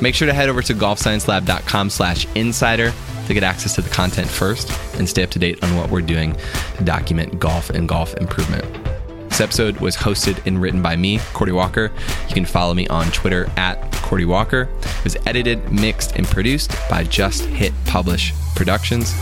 Make 0.02 0.14
sure 0.14 0.26
to 0.26 0.34
head 0.34 0.50
over 0.50 0.60
to 0.62 0.74
golfsciencelab.com 0.74 1.88
slash 1.88 2.26
insider 2.34 2.92
to 3.26 3.34
get 3.34 3.42
access 3.42 3.74
to 3.76 3.82
the 3.82 3.90
content 3.90 4.28
first 4.28 4.70
and 4.98 5.08
stay 5.08 5.22
up 5.22 5.30
to 5.30 5.38
date 5.38 5.62
on 5.64 5.74
what 5.76 5.90
we're 5.90 6.02
doing 6.02 6.36
to 6.76 6.84
document 6.84 7.38
golf 7.38 7.70
and 7.70 7.88
golf 7.88 8.14
improvement. 8.16 8.91
This 9.32 9.40
episode 9.40 9.78
was 9.78 9.96
hosted 9.96 10.46
and 10.46 10.60
written 10.60 10.82
by 10.82 10.94
me, 10.94 11.18
Cordie 11.32 11.52
Walker. 11.52 11.90
You 12.28 12.34
can 12.34 12.44
follow 12.44 12.74
me 12.74 12.86
on 12.88 13.10
Twitter 13.12 13.50
at 13.56 13.90
Cordie 13.90 14.26
Walker. 14.26 14.68
It 14.82 15.04
was 15.04 15.16
edited, 15.24 15.72
mixed, 15.72 16.16
and 16.16 16.26
produced 16.26 16.70
by 16.90 17.04
Just 17.04 17.46
Hit 17.46 17.72
Publish 17.86 18.34
Productions. 18.54 19.14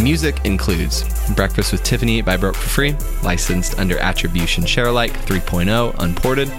Music 0.00 0.44
includes 0.44 1.04
Breakfast 1.36 1.70
with 1.70 1.84
Tiffany 1.84 2.22
by 2.22 2.36
Broke 2.36 2.56
for 2.56 2.68
Free, 2.70 2.96
licensed 3.22 3.78
under 3.78 3.98
Attribution 3.98 4.66
Share 4.66 4.86
Alike 4.86 5.12
3.0 5.12 5.94
Unported. 6.00 6.52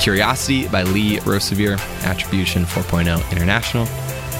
Curiosity 0.00 0.66
by 0.68 0.82
Lee 0.84 1.18
Rosevere, 1.26 1.76
Attribution 2.04 2.64
4.0 2.64 3.30
International. 3.32 3.86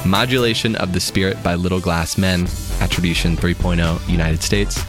Modulation 0.06 0.74
of 0.76 0.94
the 0.94 1.00
Spirit 1.00 1.42
by 1.42 1.54
Little 1.54 1.80
Glass 1.80 2.16
Men, 2.16 2.46
Attribution 2.80 3.36
3.0 3.36 4.08
United 4.08 4.42
States. 4.42 4.82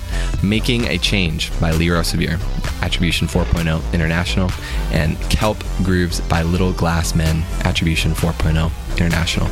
Making 0.43 0.85
a 0.85 0.97
Change 0.97 1.51
by 1.59 1.71
Lee 1.71 1.89
Rosevere, 1.89 2.39
Attribution 2.81 3.27
4.0 3.27 3.93
International. 3.93 4.49
And 4.91 5.19
Kelp 5.29 5.57
Grooves 5.83 6.21
by 6.21 6.41
Little 6.43 6.73
Glass 6.73 7.15
Men, 7.15 7.43
Attribution 7.63 8.11
4.0 8.11 8.71
International. 8.97 9.47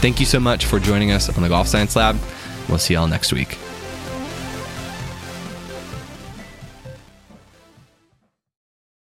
Thank 0.00 0.20
you 0.20 0.26
so 0.26 0.40
much 0.40 0.66
for 0.66 0.78
joining 0.78 1.10
us 1.10 1.28
on 1.34 1.42
the 1.42 1.48
Golf 1.48 1.68
Science 1.68 1.96
Lab. 1.96 2.16
We'll 2.68 2.78
see 2.78 2.94
y'all 2.94 3.08
next 3.08 3.32
week. 3.32 3.58